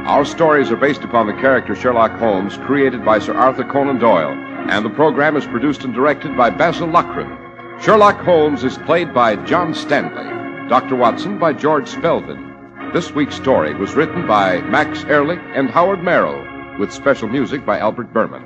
Our 0.09 0.25
stories 0.25 0.71
are 0.71 0.77
based 0.77 1.05
upon 1.05 1.27
the 1.27 1.35
character 1.35 1.77
Sherlock 1.77 2.13
Holmes 2.13 2.57
created 2.57 3.05
by 3.05 3.19
Sir 3.19 3.35
Arthur 3.35 3.65
Conan 3.65 3.99
Doyle, 3.99 4.33
and 4.71 4.87
the 4.87 4.91
program 4.91 5.37
is 5.37 5.45
produced 5.45 5.85
and 5.85 5.93
directed 5.93 6.35
by 6.35 6.49
Basil 6.49 6.89
Loughrane. 6.89 7.37
Sherlock 7.83 8.19
Holmes 8.21 8.65
is 8.65 8.79
played 8.79 9.13
by 9.13 9.37
John 9.45 9.75
Stanley, 9.75 10.25
Dr. 10.71 10.97
Watson 10.97 11.39
by 11.39 11.53
George 11.53 11.91
Spelvin. 11.91 12.52
This 12.93 13.11
week's 13.11 13.37
story 13.37 13.73
was 13.75 13.95
written 13.95 14.27
by 14.27 14.61
Max 14.61 15.03
Ehrlich 15.05 15.41
and 15.55 15.71
Howard 15.71 16.03
Merrill, 16.03 16.47
with 16.79 16.93
special 16.93 17.27
music 17.27 17.65
by 17.65 17.79
Albert 17.79 18.13
Berman. 18.13 18.43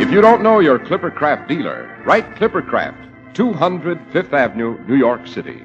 If 0.00 0.10
you 0.10 0.20
don't 0.20 0.42
know 0.42 0.58
your 0.58 0.80
Clippercraft 0.80 1.46
dealer, 1.46 2.02
write 2.04 2.34
Clippercraft, 2.34 3.34
200 3.34 4.10
Fifth 4.10 4.32
Avenue, 4.32 4.76
New 4.88 4.96
York 4.96 5.28
City. 5.28 5.62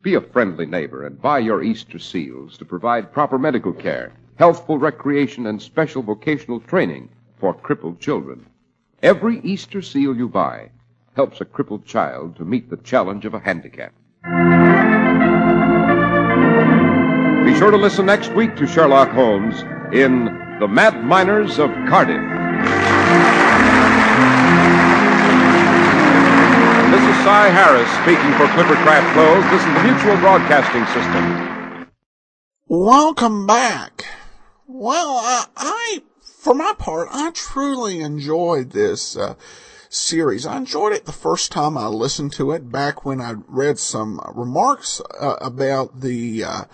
Be 0.00 0.14
a 0.14 0.22
friendly 0.22 0.64
neighbor 0.64 1.04
and 1.04 1.20
buy 1.20 1.40
your 1.40 1.62
Easter 1.62 1.98
seals 1.98 2.56
to 2.56 2.64
provide 2.64 3.12
proper 3.12 3.38
medical 3.38 3.74
care, 3.74 4.14
healthful 4.36 4.78
recreation, 4.78 5.46
and 5.46 5.60
special 5.60 6.02
vocational 6.02 6.60
training 6.60 7.10
for 7.38 7.52
crippled 7.52 8.00
children. 8.00 8.46
Every 9.02 9.40
Easter 9.40 9.82
seal 9.82 10.16
you 10.16 10.28
buy 10.28 10.70
helps 11.16 11.40
a 11.40 11.44
crippled 11.44 11.84
child 11.84 12.36
to 12.36 12.44
meet 12.44 12.70
the 12.70 12.76
challenge 12.76 13.24
of 13.24 13.34
a 13.34 13.40
handicap. 13.40 13.92
Be 17.44 17.58
sure 17.58 17.72
to 17.72 17.76
listen 17.76 18.06
next 18.06 18.32
week 18.32 18.54
to 18.54 18.66
Sherlock 18.68 19.10
Holmes 19.10 19.62
in 19.92 20.26
The 20.60 20.68
Mad 20.68 21.02
Miners 21.04 21.58
of 21.58 21.70
Cardiff. 21.88 22.22
This 26.92 27.02
is 27.02 27.24
Cy 27.24 27.50
Harris 27.50 27.90
speaking 28.04 28.32
for 28.38 28.46
Clippercraft 28.54 29.12
Clothes. 29.14 29.44
This 29.50 29.62
is 29.62 29.74
the 29.74 29.82
Mutual 29.82 30.16
Broadcasting 30.18 30.86
System. 30.94 31.88
Welcome 32.68 33.48
back. 33.48 34.04
Well, 34.68 35.16
I, 35.16 35.46
I 35.56 36.02
for 36.42 36.54
my 36.54 36.74
part, 36.76 37.08
I 37.12 37.30
truly 37.30 38.00
enjoyed 38.00 38.72
this 38.72 39.16
uh, 39.16 39.36
series. 39.88 40.44
I 40.44 40.56
enjoyed 40.56 40.92
it 40.92 41.04
the 41.04 41.12
first 41.12 41.52
time 41.52 41.78
I 41.78 41.86
listened 41.86 42.32
to 42.32 42.50
it 42.50 42.72
back 42.72 43.04
when 43.04 43.20
I 43.20 43.34
read 43.46 43.78
some 43.78 44.20
remarks 44.34 45.00
uh, 45.20 45.36
about 45.40 46.00
the 46.00 46.42
uh, 46.42 46.64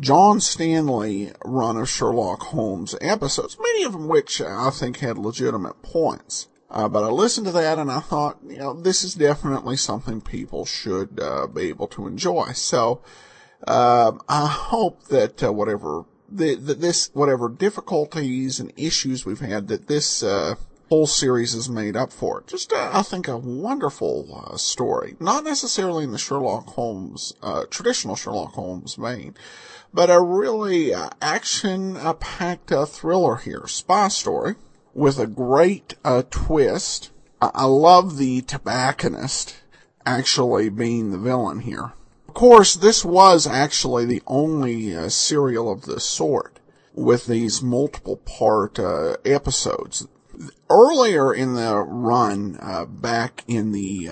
John 0.00 0.40
Stanley 0.40 1.30
run 1.44 1.76
of 1.76 1.90
Sherlock 1.90 2.40
Holmes 2.44 2.94
episodes, 3.02 3.58
many 3.60 3.84
of 3.84 3.92
them 3.92 4.08
which 4.08 4.40
I 4.40 4.70
think 4.70 5.00
had 5.00 5.18
legitimate 5.18 5.82
points. 5.82 6.48
Uh, 6.70 6.88
but 6.88 7.04
I 7.04 7.08
listened 7.08 7.44
to 7.48 7.52
that 7.52 7.78
and 7.78 7.92
I 7.92 8.00
thought, 8.00 8.38
you 8.48 8.56
know, 8.56 8.72
this 8.72 9.04
is 9.04 9.14
definitely 9.14 9.76
something 9.76 10.22
people 10.22 10.64
should 10.64 11.20
uh, 11.20 11.48
be 11.48 11.68
able 11.68 11.88
to 11.88 12.06
enjoy. 12.06 12.52
So 12.52 13.02
uh, 13.68 14.12
I 14.26 14.46
hope 14.46 15.08
that 15.08 15.42
uh, 15.42 15.52
whatever 15.52 16.06
the, 16.36 16.54
the, 16.54 16.74
this 16.74 17.10
whatever 17.12 17.48
difficulties 17.48 18.60
and 18.60 18.72
issues 18.76 19.26
we've 19.26 19.40
had, 19.40 19.68
that 19.68 19.86
this 19.86 20.22
uh, 20.22 20.54
whole 20.88 21.06
series 21.06 21.54
is 21.54 21.68
made 21.68 21.96
up 21.96 22.12
for 22.12 22.40
it. 22.40 22.46
Just, 22.46 22.72
uh, 22.72 22.90
I 22.92 23.02
think, 23.02 23.28
a 23.28 23.38
wonderful 23.38 24.44
uh, 24.52 24.56
story. 24.56 25.16
Not 25.18 25.44
necessarily 25.44 26.04
in 26.04 26.12
the 26.12 26.18
Sherlock 26.18 26.66
Holmes, 26.66 27.32
uh, 27.42 27.64
traditional 27.70 28.16
Sherlock 28.16 28.52
Holmes 28.52 28.94
vein, 28.96 29.34
but 29.94 30.10
a 30.10 30.20
really 30.20 30.92
uh, 30.92 31.10
action-packed 31.20 32.72
uh, 32.72 32.84
thriller 32.84 33.36
here. 33.36 33.66
Spy 33.66 34.08
story 34.08 34.56
with 34.92 35.18
a 35.18 35.26
great 35.26 35.94
twist. 36.30 37.10
I-, 37.40 37.50
I 37.54 37.64
love 37.64 38.18
the 38.18 38.42
tobacconist 38.42 39.56
actually 40.04 40.68
being 40.68 41.10
the 41.10 41.18
villain 41.18 41.60
here. 41.60 41.92
Of 42.32 42.36
course, 42.36 42.74
this 42.76 43.04
was 43.04 43.46
actually 43.46 44.06
the 44.06 44.22
only 44.26 44.96
uh, 44.96 45.10
serial 45.10 45.70
of 45.70 45.82
this 45.82 46.06
sort 46.06 46.60
with 46.94 47.26
these 47.26 47.60
multiple 47.60 48.16
part 48.16 48.78
uh, 48.78 49.18
episodes. 49.22 50.08
Earlier 50.70 51.34
in 51.34 51.52
the 51.52 51.76
run, 51.76 52.58
uh, 52.58 52.86
back 52.86 53.44
in 53.46 53.72
the 53.72 54.08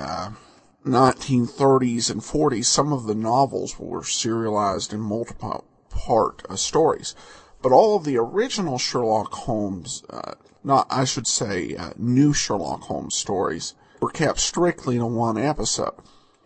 1930s 0.84 2.10
and 2.10 2.20
40s, 2.20 2.66
some 2.66 2.92
of 2.92 3.06
the 3.06 3.14
novels 3.14 3.78
were 3.78 4.04
serialized 4.04 4.92
in 4.92 5.00
multiple 5.00 5.64
part 5.88 6.42
uh, 6.50 6.56
stories. 6.56 7.14
But 7.62 7.72
all 7.72 7.96
of 7.96 8.04
the 8.04 8.18
original 8.18 8.76
Sherlock 8.76 9.32
Holmes, 9.32 10.04
uh, 10.10 10.34
not, 10.62 10.86
I 10.90 11.06
should 11.06 11.26
say, 11.26 11.74
uh, 11.74 11.92
new 11.96 12.34
Sherlock 12.34 12.82
Holmes 12.82 13.16
stories 13.16 13.72
were 13.98 14.10
kept 14.10 14.40
strictly 14.40 14.98
to 14.98 15.06
one 15.06 15.38
episode. 15.38 15.94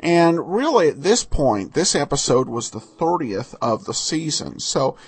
And 0.04 0.54
really 0.54 0.88
at 0.88 1.02
this 1.02 1.24
point, 1.24 1.72
this 1.72 1.94
episode 1.94 2.46
was 2.46 2.70
the 2.70 2.78
30th 2.78 3.54
of 3.62 3.86
the 3.86 3.94
season. 3.94 4.60
So, 4.60 4.98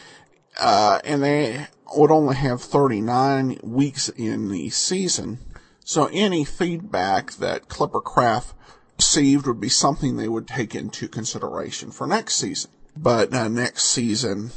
uh, 0.59 1.01
and 1.05 1.23
they 1.23 1.67
would 1.95 2.11
only 2.11 2.35
have 2.37 2.63
39 2.63 3.61
weeks 3.63 4.09
in 4.09 4.49
the 4.49 4.71
season. 4.71 5.39
So 5.85 6.09
any 6.13 6.47
feedback 6.47 7.33
that 7.33 7.69
Clippercraft 7.69 8.55
received 8.97 9.47
would 9.47 9.61
be 9.61 9.69
something 9.69 10.17
they 10.17 10.29
would 10.29 10.49
take 10.49 10.75
into 10.75 11.09
consideration 11.09 11.91
for 11.91 12.07
next 12.07 12.37
season. 12.37 12.71
But 12.97 13.35
uh, 13.35 13.49
next 13.49 13.85
season, 13.85 14.53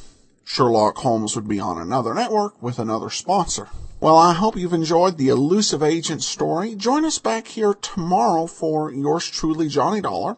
Sherlock 0.45 0.99
Holmes 0.99 1.35
would 1.35 1.49
be 1.49 1.59
on 1.59 1.77
another 1.77 2.13
network 2.13 2.63
with 2.63 2.79
another 2.79 3.09
sponsor. 3.09 3.67
Well, 4.01 4.15
I 4.15 4.31
hope 4.31 4.55
you've 4.55 4.71
enjoyed 4.71 5.17
the 5.17 5.27
elusive 5.27 5.83
agent 5.83 6.23
story. 6.23 6.73
Join 6.73 7.03
us 7.03 7.19
back 7.19 7.49
here 7.49 7.73
tomorrow 7.73 8.47
for 8.47 8.93
yours 8.93 9.29
truly, 9.29 9.67
Johnny 9.67 9.99
Dollar. 9.99 10.37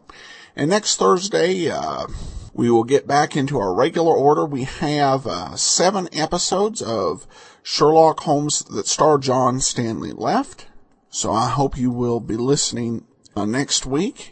And 0.56 0.68
next 0.68 0.96
Thursday, 0.96 1.70
uh, 1.70 2.08
we 2.52 2.72
will 2.72 2.82
get 2.82 3.06
back 3.06 3.36
into 3.36 3.60
our 3.60 3.72
regular 3.72 4.12
order. 4.16 4.44
We 4.44 4.64
have 4.64 5.28
uh, 5.28 5.54
seven 5.54 6.08
episodes 6.12 6.82
of 6.82 7.28
Sherlock 7.62 8.18
Holmes 8.20 8.64
that 8.64 8.88
star 8.88 9.16
John 9.18 9.60
Stanley 9.60 10.10
left. 10.10 10.66
So 11.08 11.32
I 11.32 11.48
hope 11.48 11.78
you 11.78 11.92
will 11.92 12.18
be 12.18 12.36
listening 12.36 13.04
uh, 13.36 13.44
next 13.44 13.86
week. 13.86 14.31